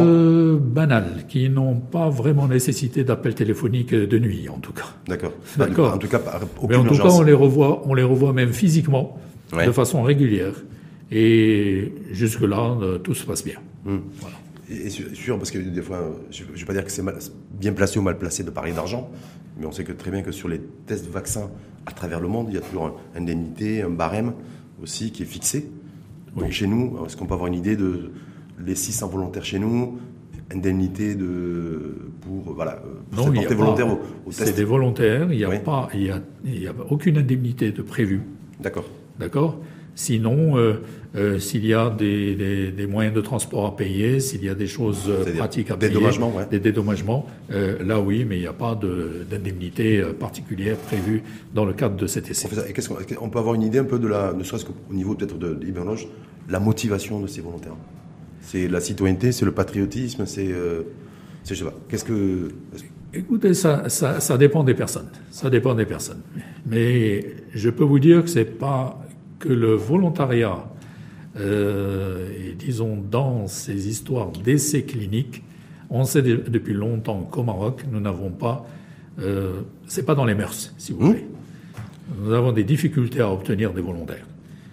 [0.61, 4.93] banales qui n'ont pas vraiment nécessité d'appel téléphonique de nuit, en tout cas.
[5.07, 5.33] D'accord.
[5.57, 5.93] D'accord.
[5.93, 6.21] En tout cas,
[6.67, 9.17] Mais en tout cas, on les revoit, on les revoit même physiquement,
[9.53, 10.53] de façon régulière.
[11.11, 13.59] Et jusque-là, tout se passe bien.
[13.83, 14.35] Voilà.
[14.69, 17.03] Et sûr, parce que des fois, je ne vais pas dire que c'est
[17.59, 19.11] bien placé ou mal placé de parler d'argent,
[19.59, 21.51] mais on sait que très bien que sur les tests vaccins
[21.85, 24.33] à travers le monde, il y a toujours une indemnité, un barème
[24.81, 25.69] aussi qui est fixé.
[26.35, 28.11] Donc chez nous, est-ce qu'on peut avoir une idée de
[28.63, 29.97] les 600 volontaires chez nous,
[30.53, 32.81] indemnité de pour voilà
[33.15, 33.99] non, il y a volontaire au,
[34.29, 37.71] C'est des volontaires, il n'y a pas il y a, il y a aucune indemnité
[37.71, 38.21] de prévue.
[38.59, 38.85] D'accord.
[39.19, 39.57] D'accord.
[39.97, 40.81] Sinon, euh,
[41.15, 42.35] euh, s'il y a des,
[42.71, 45.93] des, moyens de transport à payer, s'il y a des choses euh, pratiques à payer,
[46.51, 48.77] des dédommagements, là oui, mais il n'y a pas
[49.29, 52.49] d'indemnité particulière prévue dans le cadre de cet essai.
[53.21, 55.53] On, peut avoir une idée un peu de la, ne serait-ce qu'au niveau peut-être de,
[55.53, 55.73] de
[56.49, 57.75] la motivation de ces volontaires?
[58.45, 60.53] C'est la citoyenneté, c'est le patriotisme, c'est,
[61.47, 62.49] je sais pas, qu'est-ce que...
[63.13, 65.07] Écoutez, ça, ça, ça, dépend des personnes.
[65.31, 66.21] Ça dépend des personnes.
[66.65, 69.01] Mais je peux vous dire que c'est pas
[69.39, 70.65] que le volontariat,
[71.37, 75.43] euh, et disons dans ces histoires d'essais cliniques,
[75.89, 78.65] on sait depuis longtemps qu'au Maroc, nous n'avons pas,
[79.19, 81.05] euh, c'est pas dans les mœurs, si vous mmh.
[81.05, 81.25] voulez.
[82.21, 84.25] Nous avons des difficultés à obtenir des volontaires,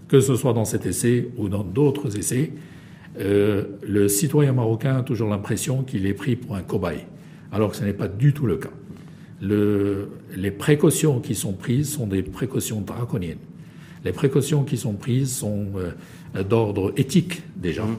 [0.09, 2.53] que ce soit dans cet essai ou dans d'autres essais.
[3.19, 7.07] Euh, le citoyen marocain a toujours l'impression qu'il est pris pour un cobaye,
[7.51, 8.71] alors que ce n'est pas du tout le cas.
[9.41, 13.39] Le, les précautions qui sont prises sont des précautions draconiennes.
[14.05, 17.85] Les précautions qui sont prises sont euh, d'ordre éthique déjà.
[17.85, 17.97] Mmh.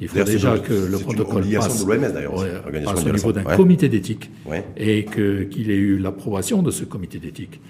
[0.00, 4.30] Il faut déjà que le protocole passe, au niveau d'un comité d'éthique
[4.76, 7.60] et qu'il ait eu l'approbation de ce comité d'éthique.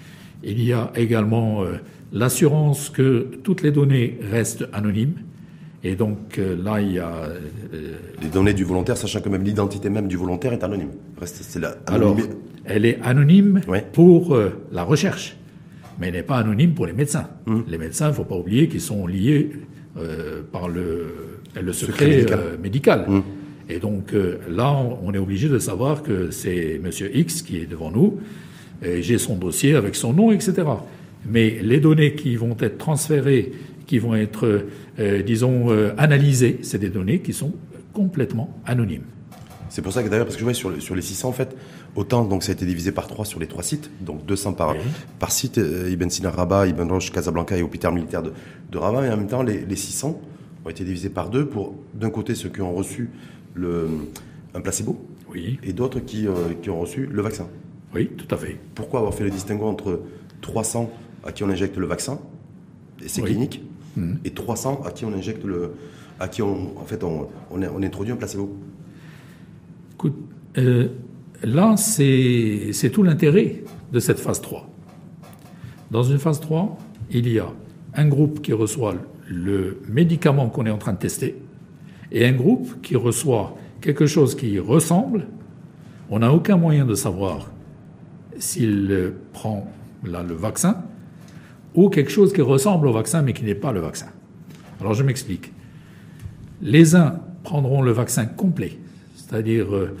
[0.43, 1.79] Il y a également euh,
[2.13, 5.15] l'assurance que toutes les données restent anonymes.
[5.83, 7.29] Et donc euh, là, il y a...
[8.21, 10.91] les données du volontaire, sachant que même l'identité même du volontaire est anonyme.
[11.19, 12.17] Reste, c'est Alors,
[12.65, 13.61] elle est anonyme
[13.93, 14.37] pour
[14.71, 15.37] la recherche
[15.99, 17.27] mais elle n'est pas anonyme pour les médecins.
[17.47, 17.63] Hum.
[17.67, 19.51] Les médecins, il ne faut pas oublier qu'ils sont liés
[19.97, 21.07] euh, par le,
[21.61, 22.25] le secret,
[22.61, 23.05] médical.
[23.07, 23.23] Euh, hum.
[23.67, 27.65] Et donc euh, là, on est obligé de savoir que c'est Monsieur X qui est
[27.65, 28.19] devant nous,
[28.81, 30.63] j'ai son dossier avec son nom, etc.
[31.29, 33.51] Mais les données qui vont être transférées,
[33.89, 34.67] qui vont être,
[35.25, 37.53] disons, analysées, c'est des données qui sont
[37.91, 39.05] complètement anonymes.
[39.69, 41.55] C'est pour ça que d'ailleurs, parce que je vois sur, sur les 600, en fait,
[41.95, 44.75] autant donc ça a été divisé par 3 sur les trois sites, donc 200 par,
[45.19, 48.33] par site, euh, Ibn Sina Rabat, Ibn Roche, Casablanca et hôpital militaire de,
[48.71, 50.19] de Rabat, et en même temps, les, les 600
[50.65, 53.09] ont été divisés par deux pour, d'un côté, ceux qui ont reçu
[53.53, 53.87] le,
[54.55, 54.99] un placebo,
[55.31, 55.59] oui.
[55.63, 57.47] et d'autres qui, euh, qui ont reçu le vaccin.
[57.93, 58.57] Oui, tout à fait.
[58.75, 60.01] Pourquoi avoir fait le distinguo entre
[60.41, 60.91] 300
[61.25, 62.19] à qui on injecte le vaccin,
[63.03, 63.61] et c'est clinique,
[63.99, 64.19] mmh.
[64.25, 65.73] et 300 à qui on injecte le,
[66.19, 68.55] à qui on, en fait, on, on, on introduit un placebo
[69.93, 70.15] Écoute,
[70.57, 70.87] euh,
[71.43, 74.67] là, c'est tout l'intérêt de cette phase 3.
[75.91, 76.77] Dans une phase 3,
[77.11, 77.47] il y a
[77.95, 78.95] un groupe qui reçoit
[79.27, 81.35] le médicament qu'on est en train de tester
[82.11, 85.27] et un groupe qui reçoit quelque chose qui ressemble.
[86.09, 87.51] On n'a aucun moyen de savoir
[88.37, 89.71] s'il prend
[90.03, 90.83] là, le vaccin
[91.79, 94.07] ou quelque chose qui ressemble au vaccin mais qui n'est pas le vaccin.
[94.81, 95.53] Alors je m'explique.
[96.61, 98.77] Les uns prendront le vaccin complet,
[99.15, 99.95] c'est-à-dire euh,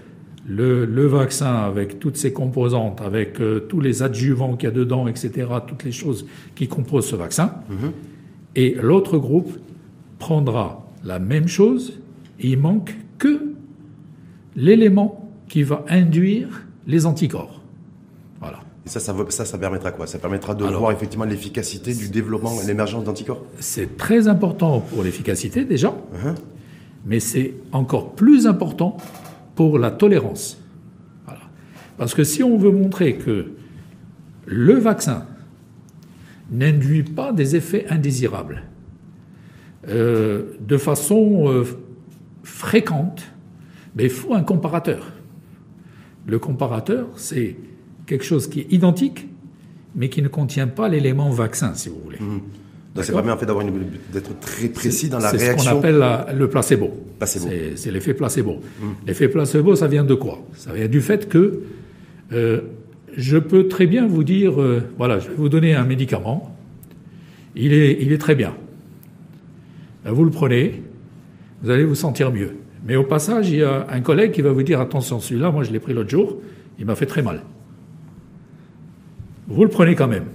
[0.45, 5.07] le, vaccin avec toutes ses composantes, avec euh, tous les adjuvants qu'il y a dedans,
[5.07, 7.53] etc., toutes les choses qui composent ce vaccin.
[7.69, 7.91] Mhm.
[8.57, 9.57] Et l'autre groupe
[10.17, 11.93] prendra la même chose
[12.41, 13.53] et il manque que
[14.57, 17.58] l'élément qui va induire les anticorps.
[18.89, 20.07] Et ça, ça, ça, ça permettra quoi?
[20.07, 23.43] Ça permettra de voir effectivement l'efficacité du développement l'émergence d'anticorps?
[23.59, 25.89] C'est très important pour l'efficacité déjà.
[25.89, 26.35] Uh-huh
[27.05, 28.97] mais c'est encore plus important
[29.55, 30.61] pour la tolérance.
[31.97, 33.51] Parce que si on veut montrer que
[34.45, 35.25] le vaccin
[36.49, 38.63] n'induit pas des effets indésirables
[39.87, 41.65] euh, de façon euh,
[42.43, 43.23] fréquente,
[43.95, 45.11] mais il faut un comparateur.
[46.25, 47.57] Le comparateur, c'est
[48.09, 49.27] quelque chose qui est identique,
[49.95, 52.17] mais qui ne contient pas l'élément vaccin, si vous voulez.
[52.19, 52.41] Mmh.
[52.95, 53.65] Donc ça permet en fait d'avoir
[54.11, 55.57] d'être très précis dans la réaction.
[55.57, 56.91] C'est ce qu'on appelle le placebo.
[57.19, 57.47] placebo.
[57.75, 58.59] C'est l'effet placebo.
[58.81, 58.95] Hum.
[59.05, 60.39] L'effet placebo, ça vient de quoi?
[60.53, 61.61] Ça vient du fait que
[62.33, 62.61] euh,
[63.15, 66.55] je peux très bien vous dire, euh, voilà, je vais vous donner un médicament.
[67.55, 68.55] Il est, il est très bien.
[70.03, 70.81] Ben, vous le prenez,
[71.61, 72.55] vous allez vous sentir mieux.
[72.85, 75.63] Mais au passage, il y a un collègue qui va vous dire attention, celui-là, moi
[75.63, 76.37] je l'ai pris l'autre jour,
[76.79, 77.41] il m'a fait très mal.
[79.49, 80.25] Vous le prenez quand même.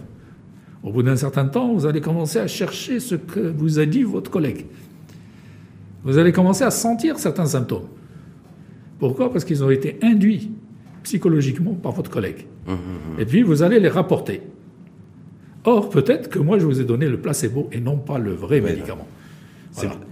[0.83, 4.03] Au bout d'un certain temps, vous allez commencer à chercher ce que vous a dit
[4.03, 4.67] votre collègue.
[6.03, 7.87] Vous allez commencer à sentir certains symptômes.
[8.99, 9.33] Pourquoi?
[9.33, 10.51] Parce qu'ils ont été induits
[11.03, 12.47] psychologiquement par votre collègue.
[12.67, 13.21] Mmh, mmh, mmh.
[13.21, 14.43] Et puis vous allez les rapporter.
[15.65, 18.61] Or, peut-être que moi je vous ai donné le placebo et non pas le vrai
[18.61, 19.07] médicament.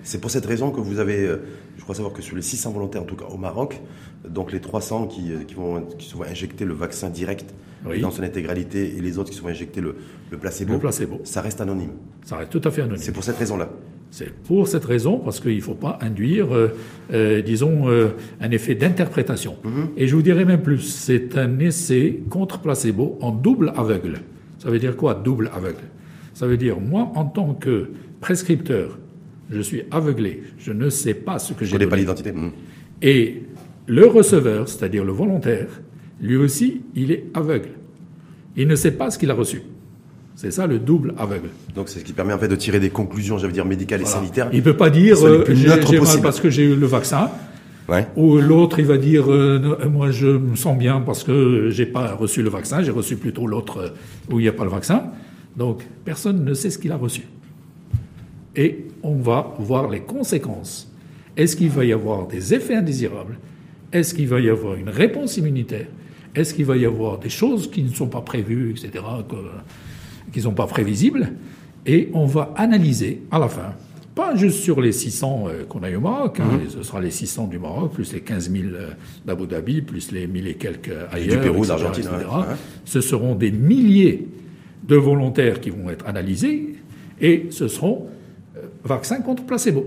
[0.02, 1.36] C'est pour cette raison que vous avez, euh,
[1.76, 3.80] je crois savoir que sur les 600 volontaires, en tout cas au Maroc,
[4.28, 7.54] donc les 300 qui, euh, qui vont, qui se vont injecter le vaccin direct
[8.00, 9.96] dans son intégralité et les autres qui se vont injecter le,
[10.40, 11.90] placebo, le placebo, ça reste anonyme.
[12.24, 13.02] Ça reste tout à fait anonyme.
[13.02, 13.70] C'est pour cette raison-là.
[14.12, 16.48] C'est pour cette raison, parce qu'il ne faut pas induire,
[17.12, 17.88] euh, disons,
[18.40, 19.56] un effet d'interprétation.
[19.64, 19.86] Mm-hmm.
[19.96, 24.18] Et je vous dirais même plus, c'est un essai contre placebo en double aveugle.
[24.58, 25.82] Ça veut dire quoi, double aveugle?
[26.34, 27.90] Ça veut dire, moi, en tant que
[28.20, 28.98] prescripteur,
[29.52, 31.86] je suis aveuglé, je ne sais pas ce que j'ai donné.
[31.86, 32.32] pas l'identité.
[32.32, 32.50] Hmm.
[33.00, 33.42] Et
[33.86, 35.68] le receveur, c'est-à-dire le volontaire,
[36.20, 37.70] lui aussi, il est aveugle.
[38.56, 39.62] Il ne sait pas ce qu'il a reçu.
[40.34, 41.48] C'est ça le double aveugle.
[41.74, 44.06] Donc c'est ce qui permet en fait de tirer des conclusions, j'allais dire médicales et
[44.06, 44.48] sanitaires.
[44.52, 47.30] Il peut pas dire euh, j'ai mal parce que j'ai eu le vaccin.
[48.16, 52.14] Ou l'autre, il va dire euh, moi je me sens bien parce que j'ai pas
[52.14, 53.88] reçu le vaccin, j'ai reçu plutôt l'autre euh,
[54.32, 55.04] où il n'y a pas le vaccin.
[55.56, 57.22] Donc personne ne sait ce qu'il a reçu
[58.56, 60.90] et on va voir les conséquences.
[61.36, 63.38] Est-ce qu'il va y avoir des effets indésirables?
[63.92, 65.86] Est-ce qu'il va y avoir une réponse immunitaire?
[66.34, 69.04] Est-ce qu'il va y avoir des choses qui ne sont pas prévues, etc.,
[70.32, 71.32] qui ne sont pas prévisibles?
[71.84, 73.74] Et on va analyser à la fin,
[74.14, 76.70] pas juste sur les 600 euh, qu'on a eu au Maroc, hein, mmh.
[76.70, 78.90] ce sera les 600 du Maroc, plus les 15 000 euh,
[79.24, 81.36] d'Abu Dhabi, plus les 1000 et quelques ailleurs.
[81.36, 82.30] du Pérou, d'Argentine, etc.
[82.84, 84.28] Ce seront des milliers
[84.86, 86.74] de volontaires qui vont être analysés
[87.20, 88.06] et ce seront
[88.84, 89.84] vaccin contre placebo.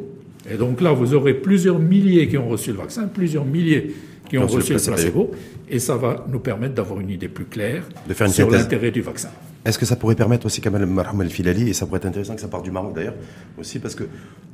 [0.49, 3.95] Et donc là, vous aurez plusieurs milliers qui ont reçu le vaccin, plusieurs milliers
[4.29, 5.31] qui ont reçu le placebo,
[5.69, 7.83] et ça va nous permettre d'avoir une idée plus claire
[8.27, 9.29] sur l'intérêt du vaccin.
[9.65, 12.41] Est-ce que ça pourrait permettre aussi, Kamal Marham El-Filali, et ça pourrait être intéressant que
[12.41, 13.15] ça parte du Maroc d'ailleurs,
[13.57, 14.03] aussi parce que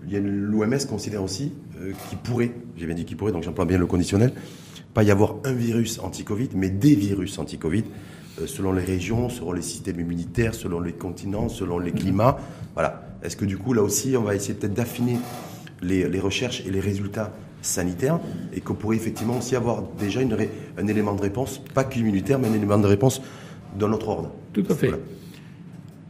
[0.09, 1.51] l'OMS considère aussi
[1.81, 4.31] euh, qu'il pourrait, j'ai bien dit qu'il pourrait, donc j'emploie bien le conditionnel,
[4.93, 7.83] pas y avoir un virus anti-Covid, mais des virus anti-Covid,
[8.39, 12.37] euh, selon les régions, selon les systèmes immunitaires, selon les continents, selon les climats.
[12.73, 13.10] Voilà.
[13.23, 15.17] Est-ce que du coup, là aussi, on va essayer peut-être d'affiner
[15.81, 18.19] les, recherches et les résultats sanitaires
[18.53, 20.35] et qu'on pourrait effectivement aussi avoir déjà une,
[20.77, 23.21] un élément de réponse, pas qu'immunitaire, mais un élément de réponse
[23.77, 24.91] d'un autre ordre Tout à fait.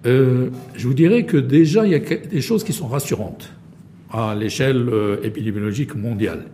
[0.05, 3.53] Euh, je vous dirais que déjà, il y a des choses qui sont rassurantes
[4.11, 6.45] à l'échelle euh, épidémiologique mondiale.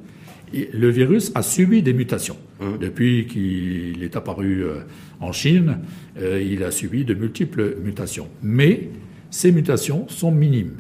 [0.54, 2.38] le virus a subi des mutations.
[2.60, 2.66] Mmh.
[2.82, 4.80] Depuis qu'il est apparu euh,
[5.20, 5.80] en Chine,
[6.20, 8.28] il a subi de multiples mutations.
[8.42, 8.90] Mais
[9.30, 10.78] ces mutations sont minimes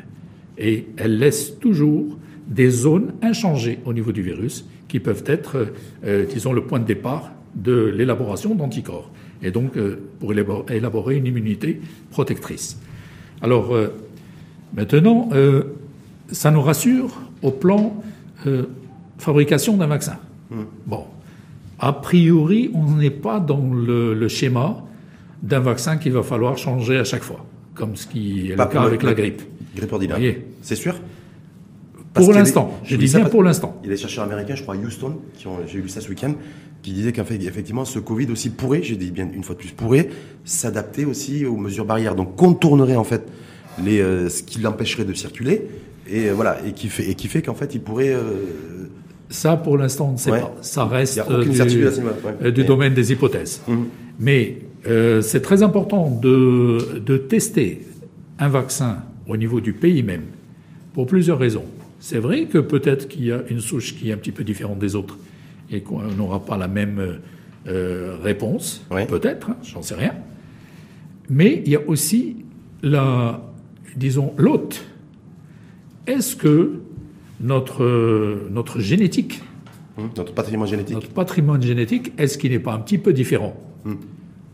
[0.58, 2.18] et elles laissent toujours
[2.48, 5.68] des zones inchangées au niveau du virus qui peuvent être,
[6.06, 9.12] euh, disons, le point de départ de l'élaboration d'anticorps
[9.44, 12.80] et donc euh, pour élaborer une immunité protectrice.
[13.42, 13.90] Alors euh,
[14.76, 15.30] maintenant,
[16.32, 18.02] ça nous rassure au plan
[19.18, 20.18] fabrication d'un vaccin.
[20.50, 20.56] Mmh.
[20.86, 21.06] Bon,
[21.80, 24.84] a priori, on n'est pas dans le, le schéma
[25.44, 27.46] d'un vaccin qu'il va falloir changer à chaque fois
[27.78, 29.42] comme ce qui est le cas avec la grippe.
[29.76, 30.36] Grippe ordinaire.
[30.62, 30.96] C'est sûr
[32.14, 32.80] Pour l'instant.
[32.84, 33.80] Je dis bien pour l'instant.
[33.84, 35.18] Il y a des chercheurs américains, je crois à Houston,
[35.68, 36.34] j'ai lu ça ce week-end,
[36.82, 40.10] qui disaient qu'effectivement ce Covid aussi pourrait, j'ai dit bien une fois de plus, pourrait
[40.44, 42.16] s'adapter aussi aux mesures barrières.
[42.16, 43.28] Donc contournerait en fait
[43.84, 45.68] les, euh, ce qui l'empêcherait de circuler.
[46.10, 48.14] Et euh, voilà, et qui fait, et qui fait qu'en fait il pourrait.
[48.14, 48.90] Euh,
[49.30, 50.56] ça, pour l'instant, on ne sait pas.
[50.62, 53.62] Ça reste du, du domaine des hypothèses.
[53.68, 53.76] Mmh.
[54.22, 57.82] Mais euh, c'est très important de, tester
[58.40, 60.24] un vaccin au niveau du pays même,
[60.94, 61.66] pour plusieurs raisons.
[62.00, 64.80] C'est vrai que peut-être qu'il y a une souche qui est un petit peu différente
[64.80, 65.18] des autres
[65.72, 67.20] et qu'on n'aura pas la même
[67.68, 70.14] euh, réponse, peut-être, hein, j'en sais rien.
[71.30, 72.38] Mais il y a aussi
[72.84, 73.42] la,
[73.96, 74.86] disons, l'hôte.
[76.06, 76.80] Est-ce que
[77.42, 79.42] notre, notre génétique,
[79.98, 83.58] hum, notre patrimoine génétique, notre patrimoine génétique, est-ce qu'il n'est pas un petit peu différent?
[83.86, 83.98] Hum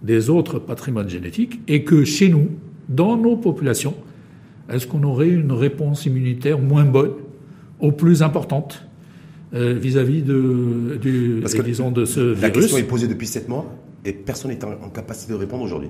[0.03, 2.49] des autres patrimoines génétiques et que chez nous,
[2.89, 3.95] dans nos populations,
[4.69, 7.13] est-ce qu'on aurait une réponse immunitaire moins bonne
[7.79, 8.85] ou plus importante
[9.53, 12.41] euh, vis-à-vis de, du, Parce que disons, de ce la virus?
[12.41, 13.65] La question est posée depuis sept mois
[14.05, 15.89] et personne n'est en, capacité de répondre aujourd'hui.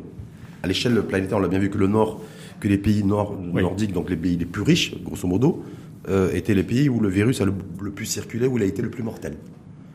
[0.62, 2.22] À l'échelle planétaire, on l'a bien vu que le Nord,
[2.60, 5.64] que les pays nord, nordiques, donc les pays les plus riches, grosso modo,
[6.10, 8.66] euh, étaient les pays où le virus a le, le plus circulé, où il a
[8.66, 9.34] été le plus mortel.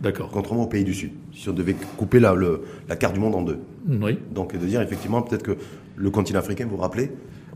[0.00, 0.30] D'accord.
[0.32, 1.10] Contrairement aux pays du Sud.
[1.34, 2.34] Si on devait couper la,
[2.88, 3.58] la carte du monde en deux.
[3.88, 4.18] Oui.
[4.32, 5.56] Donc de dire effectivement peut-être que
[5.96, 7.10] le continent africain, vous vous rappelez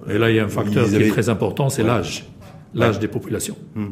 [0.08, 2.26] Et là, il y a un facteur qui est très important, c'est l'âge.
[2.74, 3.56] L'âge des populations.
[3.74, 3.90] Hmm.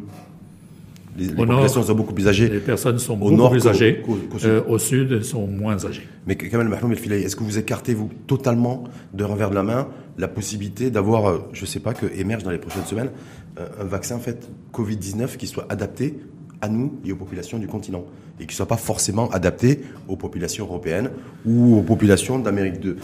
[1.16, 2.48] Les, populations sont beaucoup plus âgées.
[2.48, 4.02] Les personnes sont beaucoup plus âgées.
[4.44, 6.06] Euh, au sud, elles sont moins âgées.
[6.26, 9.88] Mais Kamal Mahmoud El est-ce que vous écartez, vous, totalement, de revers de la main,
[10.18, 13.10] la possibilité d'avoir, euh, je ne sais pas, que émerge dans les prochaines semaines,
[13.58, 16.18] euh, un vaccin, en fait, Covid-19 qui soit adapté
[16.60, 18.04] à nous et aux populations du continent
[18.40, 21.10] et qui ne soit pas forcément adapté aux populations européennes
[21.44, 22.96] ou aux populations d'Amérique de,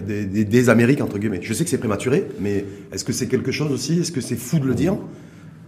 [0.00, 1.40] des Amériques entre guillemets.
[1.42, 4.00] Je sais que c'est prématuré, mais est-ce que c'est quelque chose aussi?
[4.00, 4.96] Est-ce que c'est fou de le dire?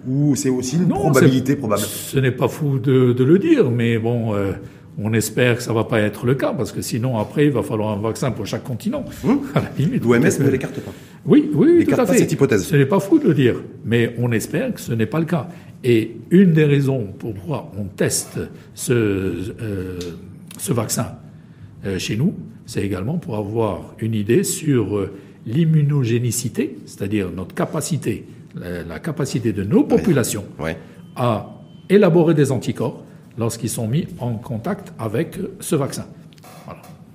[0.09, 1.83] Ou c'est aussi une probabilité probable?
[1.83, 4.53] Ce n'est pas fou de, le dire, mais bon, euh,
[4.99, 7.63] on espère que ça va pas être le cas, parce que sinon, après, il va
[7.63, 9.05] falloir un vaccin pour chaque continent.
[9.25, 9.41] Hum?
[10.03, 10.93] L'OMS ne l'écarte pas.
[11.27, 12.19] Oui, oui, tout à fait.
[12.19, 12.65] cette hypothèse.
[12.65, 15.27] Ce n'est pas fou de le dire, mais on espère que ce n'est pas le
[15.27, 15.49] cas.
[15.83, 18.39] Et une des raisons pour pourquoi on teste
[18.75, 19.99] ce, euh,
[20.59, 21.17] ce vaccin
[21.87, 22.35] euh, chez nous,
[22.67, 25.09] c'est également pour avoir une idée sur
[25.47, 30.45] l'immunogénicité, c'est-à-dire notre capacité la, capacité de nos populations
[31.17, 31.51] à
[31.89, 33.03] élaborer des anticorps
[33.39, 36.07] lorsqu'ils sont mis en contact avec ce vaccin.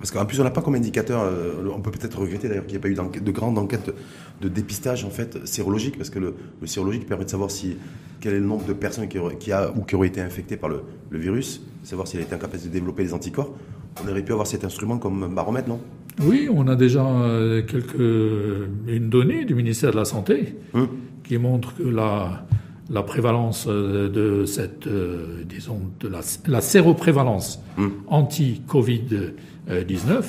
[0.06, 2.74] Parce qu'en plus, on n'a pas comme indicateur, euh, on peut peut-être regretter d'ailleurs qu'il
[2.74, 3.92] n'y ait pas eu de grande enquête
[4.40, 6.34] de dépistage en fait sérologique, parce que le,
[6.64, 7.76] sérologique permet de savoir si,
[8.20, 10.68] quel est le nombre de personnes qui, qui a, ou qui auraient été infectées par
[10.68, 13.52] le, le virus, savoir s'il a été incapable de développer des anticorps.
[14.04, 15.80] On aurait pu avoir cet instrument comme baromètre, non?
[16.22, 20.86] Oui, on a déjà euh, quelques, une donnée du ministère de la Santé hum
[21.24, 22.46] qui montre que la,
[22.90, 27.88] la prévalence euh, de cette, euh, disons, de la, la séroprévalence hmm.
[29.70, 30.22] anti-Covid-19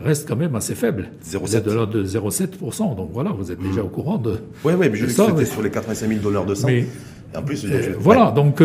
[0.00, 1.08] reste quand même assez faible.
[1.24, 1.62] 0,7.
[1.62, 2.96] de l'ordre de 0,7%.
[2.96, 3.86] Donc voilà, vous êtes déjà hmm.
[3.86, 4.38] au courant de.
[4.64, 6.68] Oui, oui, mais je que c'était sur les 85 000 dollars de sang.
[6.68, 6.86] Mais,
[7.36, 8.62] en plus, euh, voilà, donc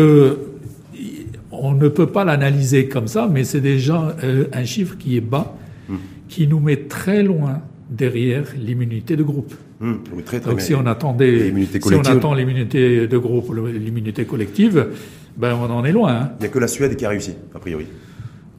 [1.50, 4.16] on ne peut pas l'analyser comme ça, mais c'est déjà
[4.52, 5.56] un chiffre qui est bas,
[5.88, 5.96] hmm.
[6.28, 9.54] qui nous met très loin derrière l'immunité de groupe.
[9.80, 11.52] Hum, très, Donc si on attendait,
[11.82, 14.88] si on attend l'immunité de groupe, l'immunité collective,
[15.36, 16.14] ben on en est loin.
[16.14, 16.30] Hein.
[16.38, 17.86] Il n'y a que la Suède qui a réussi, a priori.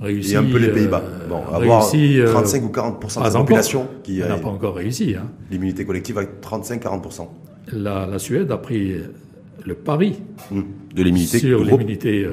[0.01, 1.03] Réussi, et un peu les Pays-Bas.
[1.05, 5.15] Euh, bon, avoir 35 euh, ou 40 de la population qui n'a pas encore réussi.
[5.15, 5.29] Hein.
[5.49, 7.27] L'immunité collective avec 35-40
[7.73, 8.95] la, la, Suède a pris
[9.65, 10.21] le pari
[10.51, 12.27] hum, de l'immunité sur l'immunité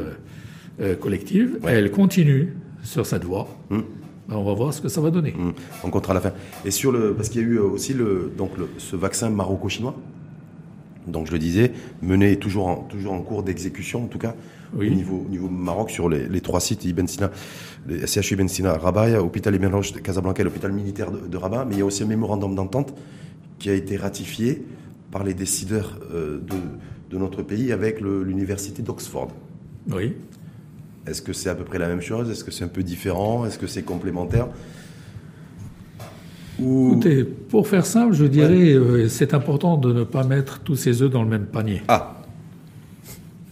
[0.81, 1.59] euh, collective.
[1.67, 3.49] Elle continue sur cette voie.
[3.71, 3.85] Hum.
[4.29, 5.33] Ben, on va voir ce que ça va donner.
[5.33, 5.53] Mmh.
[5.85, 6.33] On comptera à la fin.
[6.65, 9.95] Et sur le, parce qu'il y a eu aussi le, donc ce vaccin maroco-chinois.
[11.07, 14.35] Donc je le disais, mené toujours en, toujours en cours d'exécution en tout cas
[14.77, 17.31] au niveau, au niveau Maroc sur les, trois sites Ibn Sina,
[17.87, 21.79] les CHU Ibn Sina, Rabat, hôpital Ibn de Casablanca, l'hôpital militaire de, Rabat, mais il
[21.79, 22.95] y a aussi un mémorandum d'entente
[23.59, 24.65] qui a été ratifié
[25.11, 26.57] par les décideurs euh, de,
[27.11, 29.33] de notre pays avec l'université d'Oxford.
[29.91, 30.15] Oui.
[31.07, 32.31] Est-ce que c'est à peu près la même chose?
[32.31, 33.45] Est-ce que c'est un peu différent?
[33.45, 34.49] Est-ce que c'est complémentaire?
[36.59, 41.03] Écoutez, pour faire simple, je dirais euh, c'est important de ne pas mettre tous ses
[41.03, 41.83] œufs dans le même panier.
[41.89, 42.22] Ah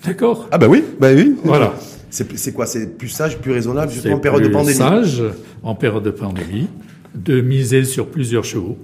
[0.05, 1.37] D'accord Ah bah oui, bah oui.
[1.45, 1.75] Voilà.
[2.11, 2.67] C'est quoi?
[2.67, 4.77] C'est plus sage, plus raisonnable, justement en période de pandémie?
[4.77, 5.23] sage,
[5.63, 6.69] en période de pandémie,
[7.15, 8.79] de miser sur plusieurs chevaux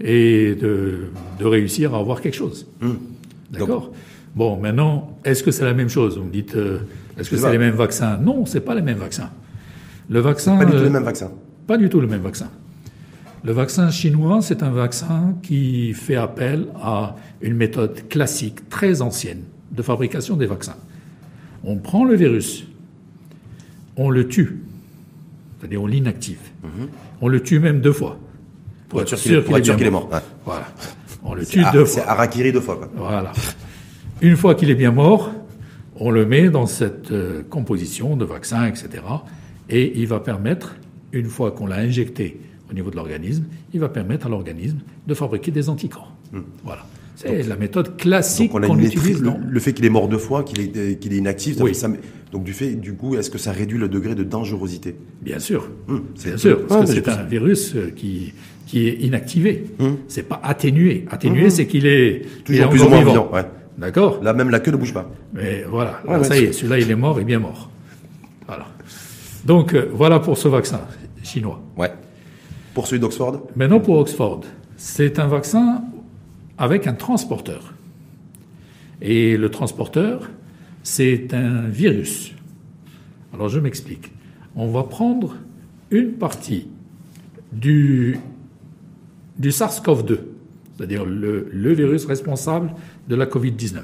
[0.00, 2.66] et de, de réussir à avoir quelque chose.
[2.82, 2.98] Hum.
[3.50, 3.92] D'accord?
[4.34, 6.18] Bon, maintenant, est-ce que c'est la même chose?
[6.18, 6.80] Vous me dites, euh,
[7.18, 8.18] est-ce que c'est les mêmes vaccins?
[8.18, 9.30] Non, c'est pas les mêmes vaccins.
[10.10, 10.56] Le vaccin.
[10.56, 11.30] Pas du tout le même vaccin.
[11.66, 12.50] Pas du tout le même vaccin.
[13.44, 19.42] Le vaccin chinois, c'est un vaccin qui fait appel à une méthode classique, très ancienne,
[19.70, 20.76] de fabrication des vaccins.
[21.64, 22.66] On prend le virus,
[23.96, 24.62] on le tue,
[25.58, 26.40] c'est-à-dire on l'inactive.
[26.62, 26.88] Mhm.
[27.20, 28.18] On le tue même deux fois.
[28.88, 30.08] Pour, être sûr qu'il est, mort.
[30.46, 30.66] Voilà.
[31.22, 32.02] On le tue deux fois.
[32.02, 32.76] C'est Arakiri deux fois.
[32.76, 32.88] Quoi.
[32.96, 33.32] Voilà.
[34.22, 35.30] Une fois qu'il est bien mort,
[35.96, 39.02] on le met dans cette euh, composition de vaccin, etc.
[39.68, 40.76] Et il va permettre,
[41.12, 42.40] une fois qu'on l'a injecté
[42.70, 43.44] au niveau de l'organisme,
[43.74, 46.12] il va permettre à l'organisme de fabriquer des anticorps.
[46.32, 46.40] Hmm.
[46.64, 46.86] Voilà.
[47.18, 49.22] C'est la méthode classique qu'on utilise.
[49.22, 51.56] Le, fait qu'il est mort deux fois, qu'il est, qu'il est inactif,
[52.30, 54.94] donc du fait, du coup, est-ce que ça réduit le degré de dangerosité?
[55.22, 55.98] Bien sûr, hmm.
[56.22, 58.34] bien sûr, parce que c'est un virus euh, qui,
[58.66, 59.64] qui est inactivé.
[59.78, 59.94] Hmm.
[60.08, 61.06] C'est pas atténué.
[61.10, 63.30] Atténué, c'est qu'il est toujours plus ou moins vivant.
[63.78, 65.10] D'accord Là, même la queue ne bouge pas.
[65.32, 67.70] Mais voilà, ça y est, celui-là, il est mort, il est bien mort.
[68.46, 68.66] Voilà.
[69.44, 70.80] Donc, euh, voilà pour ce vaccin
[71.22, 71.62] chinois.
[71.76, 71.92] Ouais.
[72.74, 73.48] Pour celui d'Oxford?
[73.56, 74.42] Maintenant, pour Oxford.
[74.76, 75.82] C'est un vaccin
[76.58, 77.72] avec un transporteur.
[79.00, 80.28] Et le transporteur,
[80.82, 82.32] c'est un virus.
[83.32, 84.10] Alors, je m'explique.
[84.56, 85.36] On va prendre
[85.90, 86.66] une partie
[87.52, 88.18] du,
[89.38, 90.18] du SARS-CoV-2,
[90.76, 92.74] c'est-à-dire le, le virus responsable
[93.08, 93.82] de la Covid-19.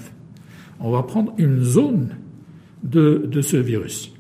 [0.80, 2.16] On va prendre une zone
[2.82, 4.12] de, de, ce virus.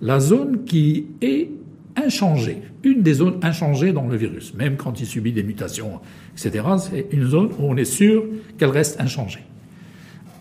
[0.00, 1.50] La zone qui est
[1.96, 6.00] inchangée, une des zones inchangées dans le virus, même quand il subit des mutations,
[6.32, 8.24] etc., c'est une zone où on est sûr
[8.58, 9.44] qu'elle reste inchangée.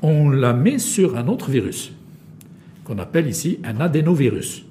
[0.02, 1.94] on la met sur un autre virus,
[2.84, 4.66] qu'on appelle ici un adénovirus.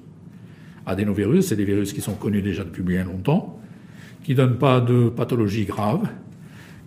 [0.84, 3.58] Adénovirus, c'est des virus qui sont connus déjà depuis bien longtemps,
[4.24, 6.08] qui ne donnent pas de pathologie grave,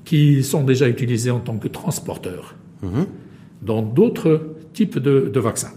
[0.03, 3.07] qui sont déjà utilisés en tant que transporteurs mhm.
[3.63, 5.73] dans d'autres types de, de vaccins.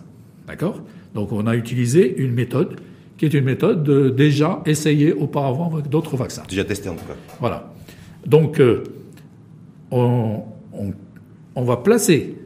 [0.46, 0.82] D'accord?
[1.14, 2.80] Donc on a utilisé une méthode
[3.18, 6.44] qui est une méthode déjà essayée auparavant avec d'autres vaccins.
[6.48, 7.16] Déjà testée en tout cas.
[7.40, 7.72] Voilà.
[8.24, 8.84] Donc euh,
[9.90, 10.44] on,
[11.54, 12.36] on, va placer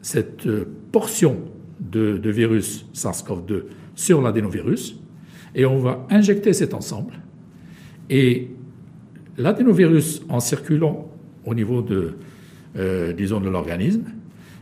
[0.00, 1.36] cette euh, portion
[1.80, 3.64] de, de virus SARS-CoV-2
[3.96, 4.96] sur l'adénovirus
[5.54, 7.14] et on va injecter cet ensemble.
[8.08, 8.50] Et
[9.36, 11.10] l'adénovirus, en circulant
[11.44, 12.14] au niveau de,
[12.76, 14.04] euh, disons, de l'organisme,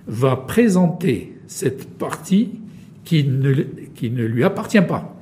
[0.06, 2.60] va présenter cette partie
[3.04, 3.52] qui ne,
[3.94, 5.13] qui ne lui appartient pas.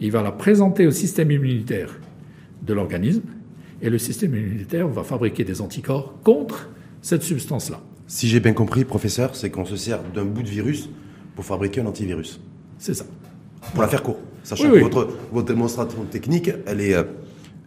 [0.00, 1.98] Il va la présenter au système immunitaire
[2.62, 3.22] de l'organisme
[3.82, 6.70] et le système immunitaire va fabriquer des anticorps contre
[7.02, 7.80] cette substance-là.
[8.06, 10.88] Si j'ai bien compris, professeur, c'est qu'on se sert d'un bout de virus
[11.36, 12.40] pour fabriquer un antivirus.
[12.78, 13.04] C'est ça.
[13.72, 17.04] Pour la faire court, sachant que Votre, votre, démonstration technique, elle est, euh,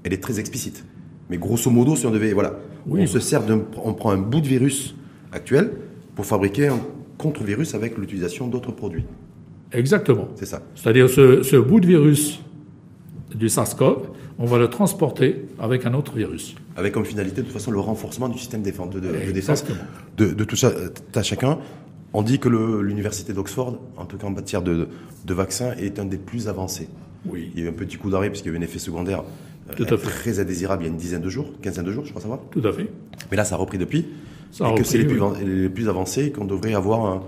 [0.03, 0.83] elle est très explicite.
[1.29, 2.59] Mais grosso modo, si on devait, voilà,
[2.89, 4.95] on se sert d'un, on prend un bout de virus
[5.31, 5.71] actuel
[6.15, 6.79] pour fabriquer un
[7.17, 9.05] contre-virus avec l'utilisation d'autres produits.
[9.73, 10.27] Exactement.
[10.35, 10.61] C'est ça.
[10.75, 12.39] C'est-à-dire ce, ce bout de virus
[13.33, 14.07] du SARS-CoV,
[14.39, 16.55] on va le transporter avec un autre virus.
[16.75, 19.63] Avec comme finalité, de toute façon, le renforcement du système de, de, de défense
[20.17, 20.71] de, de, tout ça.
[21.13, 21.59] À chacun,
[22.13, 24.87] on dit que l'université d'Oxford, en tout cas en matière de,
[25.27, 26.87] vaccins, est un des plus avancés.
[27.25, 27.51] Oui.
[27.53, 29.23] Il y a eu un petit coup d'arrêt puisqu'il y a eu un effet secondaire
[29.79, 32.21] euh, très indésirable il y a une dizaine de jours, quinzaine de jours, je crois
[32.21, 32.39] savoir.
[32.51, 32.89] Tout à fait.
[33.31, 34.07] Mais là, ça a repris depuis.
[34.51, 35.07] Ça et que c'est les,
[35.45, 37.23] les, plus avancés qu'on devrait avoir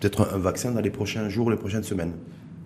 [0.00, 2.12] peut-être un, vaccin dans les prochains jours, les prochaines semaines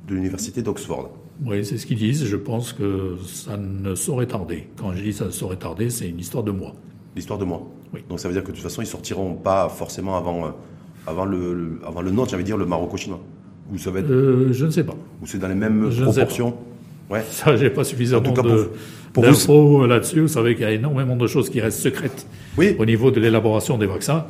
[0.09, 1.11] de l'université d'Oxford.
[1.45, 2.25] Oui, c'est ce qu'ils disent.
[2.25, 4.69] Je pense que ça ne saurait tarder.
[4.77, 6.75] Quand je dis ça ne saurait tarder, c'est une histoire de mois.
[7.17, 7.69] L'histoire de mois.
[7.93, 8.01] Oui.
[8.09, 10.51] Donc ça veut dire que de toute façon, ils sortiront pas forcément avant, euh,
[11.07, 13.21] avant, le, avant le nôtre, j'allais dire le maroco-chinois.
[13.73, 14.11] Ou ça va être...
[14.11, 14.95] Euh, je ne sais pas.
[15.23, 16.55] Ou c'est dans les mêmes proportions
[17.11, 17.23] Ouais.
[17.31, 18.71] Ça, j'ai pas suffisamment de,
[19.15, 20.21] d'infos là-dessus.
[20.21, 22.27] Vous savez qu'il y a énormément de choses qui restent secrètes
[22.57, 22.77] oui.
[22.79, 24.27] au niveau de l'élaboration des vaccins.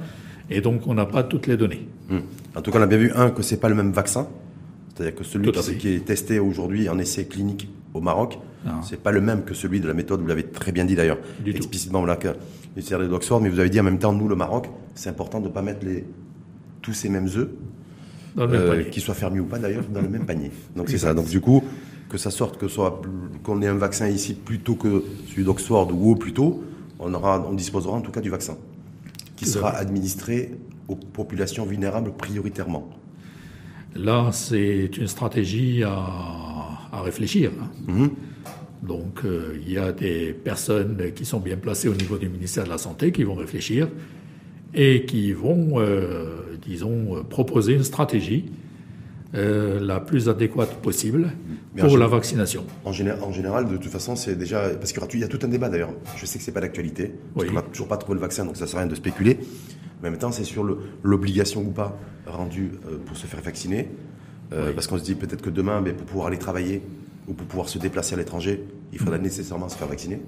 [0.51, 1.87] Et donc, on n'a pas toutes les données.
[2.09, 2.19] Hmm.
[2.55, 4.29] En tout cas, on a bien vu, un, que c'est pas le même vaccin.
[4.95, 8.39] C'est-à-dire que celui qui, est testé aujourd'hui en essai clinique au Maroc,
[8.83, 11.19] c'est pas le même que celui de la méthode, vous l'avez très bien dit d'ailleurs,
[11.45, 12.29] explicitement que
[12.77, 15.49] l'université d'Oxford, mais vous avez dit en même temps, nous, le Maroc, c'est important de
[15.49, 16.05] ne pas mettre les,
[16.81, 17.49] tous ces mêmes œufs,
[18.39, 20.51] euh, qu'ils soient fermés ou pas d'ailleurs, dans le même panier.
[20.77, 21.13] Donc c'est ça.
[21.13, 21.63] Donc du coup,
[22.09, 23.03] que ça sorte, que soit
[23.43, 26.63] qu'on ait un vaccin ici plutôt que celui d'Oxford ou au plutôt,
[26.99, 28.57] on aura, on disposera en tout cas du vaccin
[29.37, 30.53] qui sera administré
[30.89, 32.91] aux populations vulnérables prioritairement.
[33.97, 37.51] Là, c'est une stratégie à, réfléchir.
[37.61, 37.93] Hein.
[37.93, 38.11] Mhm.
[38.83, 42.65] Donc, euh, il y a des personnes qui sont bien placées au niveau du ministère
[42.65, 43.89] de la Santé qui vont réfléchir
[44.75, 48.45] et qui vont, euh, disons, proposer une stratégie
[49.35, 51.33] euh, la plus adéquate possible
[51.77, 52.65] pour la vaccination.
[52.85, 55.69] En, en, général, de toute façon, c'est déjà parce qu'il y a tout un débat
[55.69, 55.93] d'ailleurs.
[56.17, 58.57] Je sais que c'est pas d'actualité parce qu'on n'a toujours pas trouvé le vaccin, donc
[58.57, 59.39] ça sert à rien de spéculer.
[60.03, 60.65] Mais en même temps, c'est sur
[61.03, 63.89] l'obligation ou pas rendue euh, pour se faire vacciner.
[64.53, 66.83] Euh, parce qu'on se dit peut-être que demain, mais pour pouvoir aller travailler
[67.27, 68.63] ou pour pouvoir se déplacer à l'étranger,
[68.93, 69.23] il faudra mm.
[69.23, 70.21] nécessairement se faire vacciner.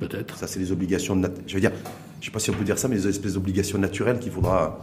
[0.00, 0.38] Peut-être.
[0.38, 1.20] Ça, c'est les obligations.
[1.46, 1.72] Je veux dire,
[2.20, 4.80] je sais pas si on peut dire ça, mais les espèces d'obligations naturelles qu'il faudra.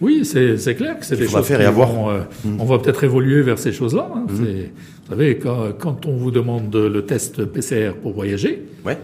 [0.00, 2.08] Oui, c'est clair que c'est des choses faire et avoir.
[2.08, 2.60] Euh, mm.
[2.60, 4.10] On va peut-être évoluer vers ces choses-là.
[4.14, 4.26] Hein.
[4.28, 4.34] Mm.
[4.34, 8.98] Vous savez, quand, quand, on vous demande le test PCR pour voyager, ouais.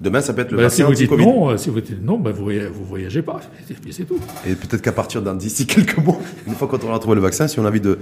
[0.00, 2.02] Demain, ça peut être le ben, vaccin si vous dites non, euh, si vous dites
[2.02, 3.40] non, ben vous, vous voyagez pas.
[3.68, 4.18] Et c'est tout.
[4.46, 7.60] Et peut-être qu'à partir d'ici quelques mois, une fois qu'on aura trouvé le vaccin, si
[7.60, 7.98] on a envie de,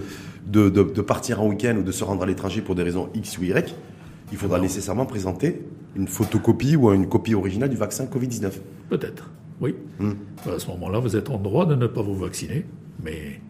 [0.47, 3.09] de, de, de partir en week-end ou de se rendre à l'étranger pour des raisons
[3.15, 3.75] X ou Y,
[4.31, 5.61] il faudra nécessairement présenter
[5.97, 8.53] une photocopie ou une copie originale du vaccin Covid-19.
[8.91, 9.29] Peut-être,
[9.61, 9.75] oui.
[9.99, 10.13] Hmm.
[10.47, 12.65] À ce moment-là, vous êtes en droit de ne pas vous vacciner,
[13.03, 13.41] mais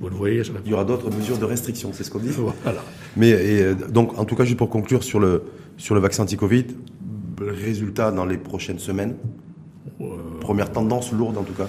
[0.00, 0.60] vous ne voyez jamais.
[0.64, 2.30] Il y aura d'autres mesures de restriction, c'est ce qu'on dit.
[2.62, 2.82] Voilà.
[3.16, 5.44] Mais et, donc, en tout cas, juste pour conclure sur le,
[5.76, 6.66] sur le vaccin anti-Covid,
[7.40, 9.16] résultat dans les prochaines semaines?
[10.00, 10.06] Euh,
[10.40, 11.68] Première tendance lourde en tout cas?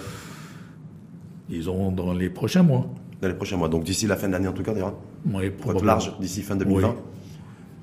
[1.49, 2.87] Disons dans les prochains mois.
[3.21, 4.93] Dans les prochains mois, donc d'ici la fin de l'année en tout cas, d'ailleurs
[5.31, 5.51] Oui,
[5.83, 6.95] large, d'ici fin 2020.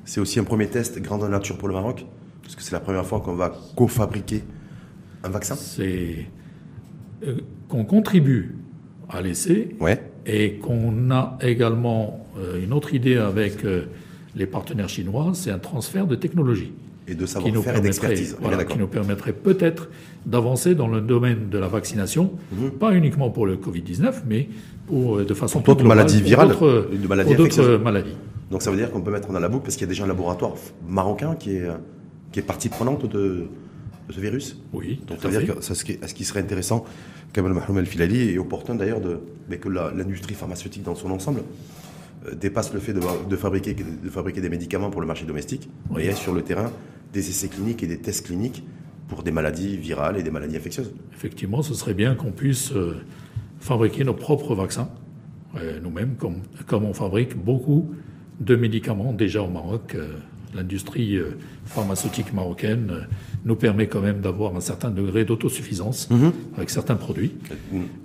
[0.04, 2.04] C'est aussi un premier test grandeur nature pour le Maroc,
[2.42, 4.42] parce que c'est la première fois qu'on va co-fabriquer
[5.22, 5.54] un vaccin.
[5.56, 6.26] C'est
[7.26, 7.36] euh,
[7.68, 8.56] qu'on contribue
[9.08, 10.02] à l'essai ouais.
[10.26, 13.64] et qu'on a également euh, une autre idée avec
[14.34, 16.72] les partenaires chinois, c'est un transfert de technologie
[17.08, 18.36] et de savoir-faire et d'expertise.
[18.68, 19.88] qui nous permettrait peut-être
[20.24, 22.70] d'avancer dans le domaine de la vaccination, mhm.
[22.72, 24.48] pas uniquement pour le Covid-19, mais
[24.86, 28.16] pour, euh, de façon pour d'autres maladies virales, d'autres maladies.
[28.50, 30.04] Donc ça veut dire qu'on peut mettre dans la boucle, parce qu'il y a déjà
[30.04, 30.52] un laboratoire
[30.88, 31.66] marocain qui est,
[32.30, 33.46] qui est partie prenante de,
[34.12, 34.56] ce virus.
[34.72, 35.00] Oui.
[35.06, 36.84] Donc ça veut dire que ce qui, serait intéressant,
[37.32, 39.20] Kamal Mahmoud El Filali, et opportun d'ailleurs de,
[39.56, 41.42] que l'industrie pharmaceutique dans son ensemble
[42.26, 46.04] euh, dépasse le fait de, fabriquer, de fabriquer des médicaments pour le marché domestique, oui.
[46.04, 46.70] et sur le terrain
[47.12, 48.62] des essais cliniques et des tests cliniques
[49.08, 50.92] pour des maladies virales et des maladies infectieuses.
[51.14, 52.96] Effectivement, ce serait bien qu'on puisse euh,
[53.60, 54.88] fabriquer nos propres vaccins,
[55.56, 57.94] euh, nous-mêmes, comme, comme on fabrique beaucoup
[58.40, 59.96] de médicaments déjà au Maroc
[60.54, 61.18] l'industrie
[61.64, 63.06] pharmaceutique marocaine
[63.44, 66.32] nous permet quand même d'avoir un certain degré d'autosuffisance mhm.
[66.56, 67.32] avec certains produits.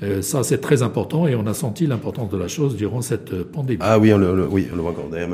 [0.01, 3.43] Euh, ça, c'est très important et on a senti l'importance de la chose durant cette
[3.43, 3.79] pandémie.
[3.81, 5.09] Ah oui, on le, oui, on le voit encore.
[5.11, 5.29] D'ailleurs,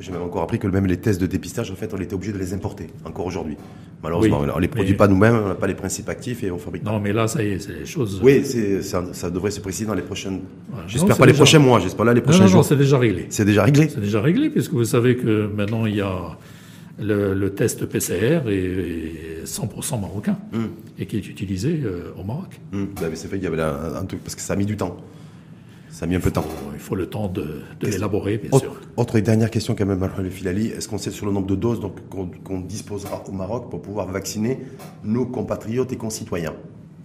[0.00, 2.32] j'ai même encore appris que même les tests de dépistage, en fait, on était obligé
[2.32, 3.56] de les importer, encore aujourd'hui.
[4.02, 6.58] Malheureusement, on ne les produit pas nous-mêmes, on n'a pas les principes actifs et on
[6.58, 8.20] fabrique Non, mais là, ça y est, c'est les choses...
[8.22, 8.44] Oui,
[8.82, 10.40] ça, ça, devrait se préciser dans les prochaines...
[10.86, 12.58] J'espère pas les prochains mois, j'espère là les prochains jours.
[12.58, 13.26] Non, c'est déjà réglé.
[13.30, 16.36] C'est déjà réglé C'est déjà réglé, puisque vous savez que maintenant, il y a
[16.98, 20.66] le, test PCR est, 100% marocain hmm.
[20.98, 22.60] et qui est utilisé euh, au Maroc.
[22.72, 22.86] Hmm.
[23.00, 24.96] Bah, c'est fait qu'il y avait un, truc, parce que ça a mis du temps.
[25.90, 26.44] Ça a mis un peu de temps.
[26.74, 28.78] Il faut le temps de, l'élaborer, bien sûr.
[28.96, 30.68] Autre dernière question quand même, le Filali.
[30.68, 31.80] Est-ce qu'on sait sur le nombre de doses
[32.10, 34.58] qu'on disposera au Maroc pour pouvoir vacciner
[35.02, 36.54] nos compatriotes et concitoyens?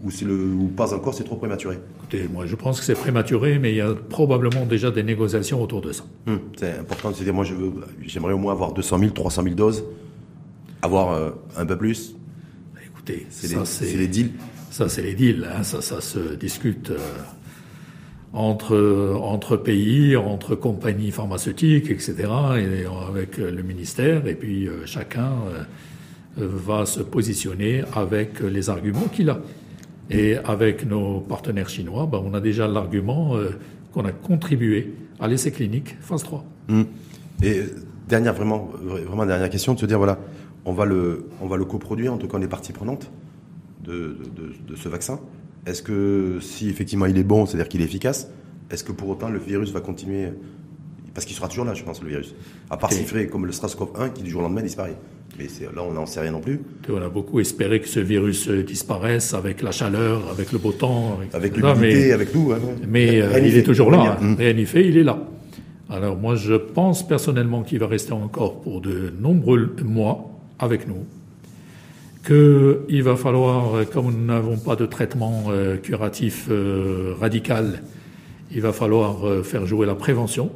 [0.04, 3.58] Ou, le, ou pas encore, c'est trop prématuré Écoutez, moi je pense que c'est prématuré,
[3.58, 6.04] mais il y a probablement déjà des négociations autour de ça.
[6.28, 7.72] Hum, c'est important, c'est-à-dire moi je veux,
[8.06, 9.84] j'aimerais au moins avoir 200 000, 300 000 doses,
[10.82, 12.16] avoir euh, un peu plus.
[12.74, 14.32] Bah, écoutez, c'est les, les, deals.
[14.72, 16.90] Ça c'est les deals, hein, ça, ça se discute.
[16.90, 16.98] Euh,
[18.36, 22.16] entre, entre pays, entre compagnies pharmaceutiques, etc.,
[22.58, 25.34] et avec le ministère, et puis euh, chacun
[26.36, 29.40] va se positionner avec les arguments qu'il a.
[30.10, 33.52] Et avec nos partenaires chinois, ben, on a déjà l'argument euh,
[33.94, 36.44] qu'on a contribué à l'essai clinique phase 3.
[36.70, 36.86] Hum.
[37.42, 37.64] Et
[38.08, 40.20] dernière, vraiment, vraiment dernière question, de se dire, voilà,
[40.66, 43.12] on va le, on va le coproduire, en tout cas on est partie prenante
[43.84, 44.18] de,
[44.68, 45.20] de, ce vaccin.
[45.66, 48.30] Est-ce que si effectivement il est bon, c'est-à-dire qu'il est efficace,
[48.70, 50.30] est-ce que pour autant le virus va continuer?
[51.14, 52.34] Parce qu'il sera toujours là, je pense, le virus.
[52.70, 54.98] À part s'il ferait comme le SARS-CoV-1 qui du jour au lendemain disparaît.
[55.38, 56.60] Mais là, on n'en sait rien non plus.
[56.90, 61.18] on a beaucoup espéré que ce virus disparaisse avec la chaleur, avec le beau temps.
[61.34, 62.52] Avec, l'humidité, avec nous.
[62.52, 62.60] Hein.
[62.88, 64.18] mais euh, il est toujours là.
[64.22, 64.36] Hein.
[64.38, 65.18] Rien n'y fait, il est là.
[65.90, 70.30] Alors moi, je pense personnellement qu'il va rester encore pour de nombreux mois
[70.60, 71.06] avec nous.
[72.26, 77.82] Qu'il va falloir, comme nous n'avons pas de traitement euh, curatif euh, radical,
[78.52, 80.52] il va falloir faire jouer la prévention.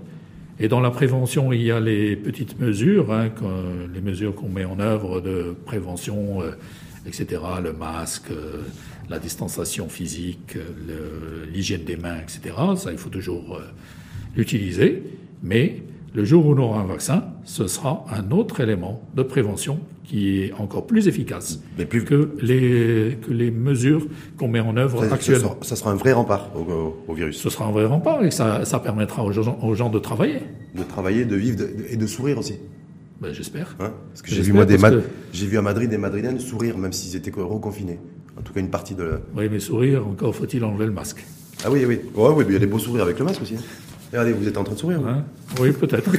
[0.59, 3.29] Et dans la prévention, il y a les petites mesures, hein,
[3.93, 6.51] les mesures qu'on met en œuvre de prévention, euh,
[7.05, 8.63] etc., le masque, euh,
[9.07, 10.57] la distanciation physique,
[11.53, 12.55] l'hygiène des mains, etc.
[12.75, 13.61] Ça, il faut toujours euh,
[14.35, 15.03] l'utiliser.
[15.43, 15.83] Mais
[16.15, 20.41] le jour où on aura un vaccin, ce sera un autre élément de prévention qui
[20.41, 22.05] est encore plus efficace Mais plus...
[22.05, 25.57] Que, les, que les mesures qu'on met en œuvre actuellement.
[25.61, 27.37] Ça sera, un vrai rempart au, virus.
[27.37, 30.39] Ce sera un vrai rempart et ça, ça permettra aux gens, aux gens, de travailler.
[30.75, 32.55] De travailler, de vivre et de sourire aussi.
[33.19, 33.75] Ben, J'espère.
[33.79, 34.77] Hein parce que j'ai vu, moi, des
[35.33, 37.99] j'ai vu à Madrid des Madrilènes sourire même s'ils étaient reconfinés.
[38.37, 39.19] En tout cas, une partie de.
[39.35, 41.25] Oui, mais sourire, encore faut-il enlever le masque.
[41.65, 41.99] Ah oui, oui.
[42.15, 43.55] Ouais, oui, il y a des beaux sourires avec le masque aussi.
[43.55, 43.63] Hein.
[44.11, 45.01] Regardez, vous êtes en train de sourire.
[45.05, 45.25] Hein?
[45.59, 46.11] Oui, peut-être.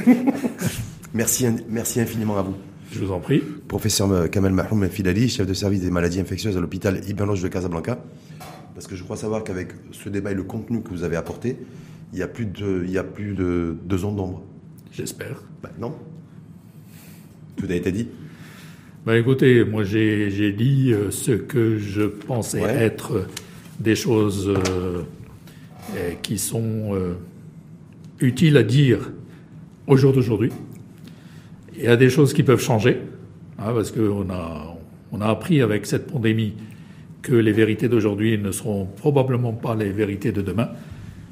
[1.13, 2.55] merci, merci infiniment à vous.
[2.91, 3.41] Je vous en prie.
[3.67, 8.03] Professeur Kamel Mahloum Filali, chef de service des maladies infectieuses à l'hôpital Ibn de Casablanca.
[8.73, 11.57] Parce que je crois savoir qu'avec ce débat et le contenu que vous avez apporté,
[12.13, 14.41] il n'y a plus de, il y a plus de, de zones d'ombre.
[14.91, 15.43] J'espère.
[15.61, 15.93] Ben, non.
[17.57, 18.07] Tout a été dit.
[19.05, 23.27] Ben, écoutez, moi j'ai dit euh, ce que je pensais être
[23.79, 25.03] des choses euh,
[26.21, 27.13] qui sont euh,
[28.19, 29.11] utiles à dire
[29.87, 30.51] au jour d'aujourd'hui.
[31.79, 32.99] Il y a des choses qui peuvent changer,
[33.57, 34.75] hein, parce qu'on a,
[35.13, 36.53] on a appris avec cette pandémie
[37.21, 40.71] que les vérités d'aujourd'hui ne seront probablement pas les vérités de demain.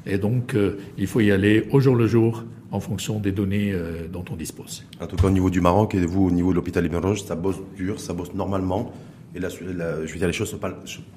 [0.06, 3.72] Et donc, euh, il faut y aller au jour le jour en fonction des données
[3.74, 4.86] euh, dont on dispose.
[5.02, 7.34] En tout cas, au niveau du Maroc et vous, au niveau de l'hôpital Ibn ça
[7.34, 8.90] bosse dur, ça bosse normalement.
[9.34, 10.58] Et là, je veux dire, les choses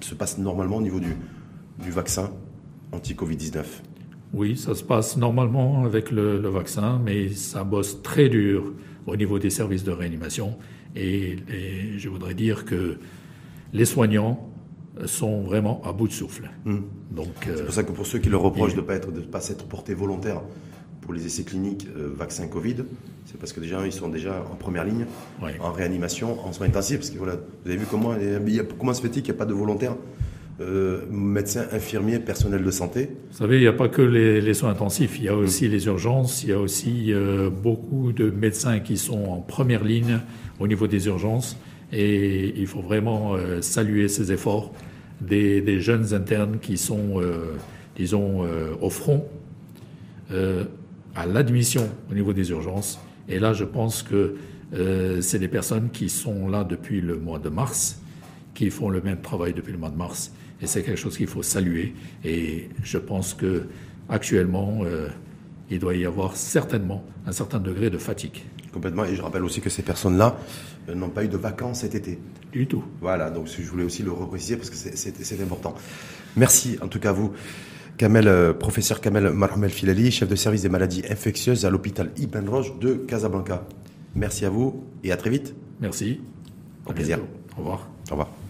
[0.02, 1.16] se, passent normalement au niveau du,
[1.82, 2.32] du vaccin
[2.92, 3.64] anti-Covid-19.
[4.34, 8.74] Oui, ça se passe normalement avec le, le, vaccin, mais ça bosse très dur
[9.06, 10.58] au niveau des services de réanimation.
[10.96, 11.38] Et,
[11.98, 12.98] je voudrais dire que
[13.74, 14.50] les soignants
[15.06, 16.50] sont vraiment à bout de souffle.
[16.66, 16.80] Hmm.
[17.12, 19.12] Donc, c'est pour euh, ça que pour ceux qui leur reprochent de ne pas, être,
[19.12, 20.42] de pas s'être portés volontaires
[21.00, 22.76] pour les essais cliniques euh, vaccins Covid,
[23.26, 25.06] c'est parce que déjà ils sont déjà en première ligne,
[25.60, 26.98] en réanimation, en soins intensifs.
[26.98, 29.38] Parce que voilà, vous avez vu comment, il y a, comment se fait-il qu'il n'y
[29.38, 29.96] a pas de volontaires
[30.62, 33.10] euh, médecins, infirmiers, personnel de santé.
[33.32, 35.88] Vous savez, il n'y a pas que les, soins intensifs, il y a aussi les
[35.88, 40.20] urgences, il y a aussi euh, beaucoup de médecins qui sont en première ligne
[40.60, 41.58] au niveau des urgences
[41.92, 44.72] Et il faut vraiment saluer ces efforts
[45.20, 47.20] des, jeunes internes qui sont,
[47.96, 48.46] disons,
[48.80, 49.26] au front
[51.16, 53.00] à l'admission au niveau des urgences.
[53.28, 54.36] Et là, je pense que
[55.20, 58.00] c'est des personnes qui sont là depuis le mois de mars,
[58.54, 60.32] qui font le même travail depuis le mois de mars.
[60.62, 61.94] Et c'est quelque chose qu'il faut saluer.
[62.24, 63.68] Et je pense que
[64.10, 65.08] actuellement, euh,
[65.70, 68.44] il doit y avoir certainement un certain degré de fatigue.
[68.72, 69.06] Complètement.
[69.06, 70.38] Et je rappelle aussi que ces personnes-là
[70.90, 72.20] euh, n'ont pas eu de vacances cet été.
[72.52, 72.84] Du tout.
[73.02, 73.30] Voilà.
[73.30, 75.74] Donc je voulais aussi le repréciser parce que c'est important.
[76.36, 77.32] Merci en tout cas à vous.
[77.98, 82.48] Kamel, euh, professeur Kamel Marhamel Filali, chef de service des maladies infectieuses à l'hôpital Ibn
[82.48, 83.66] Roche de Casablanca.
[84.16, 85.54] Merci à vous et à très vite.
[85.80, 86.20] Merci.
[86.86, 87.20] Au plaisir.
[87.56, 87.90] Au revoir.
[88.10, 88.41] Au revoir.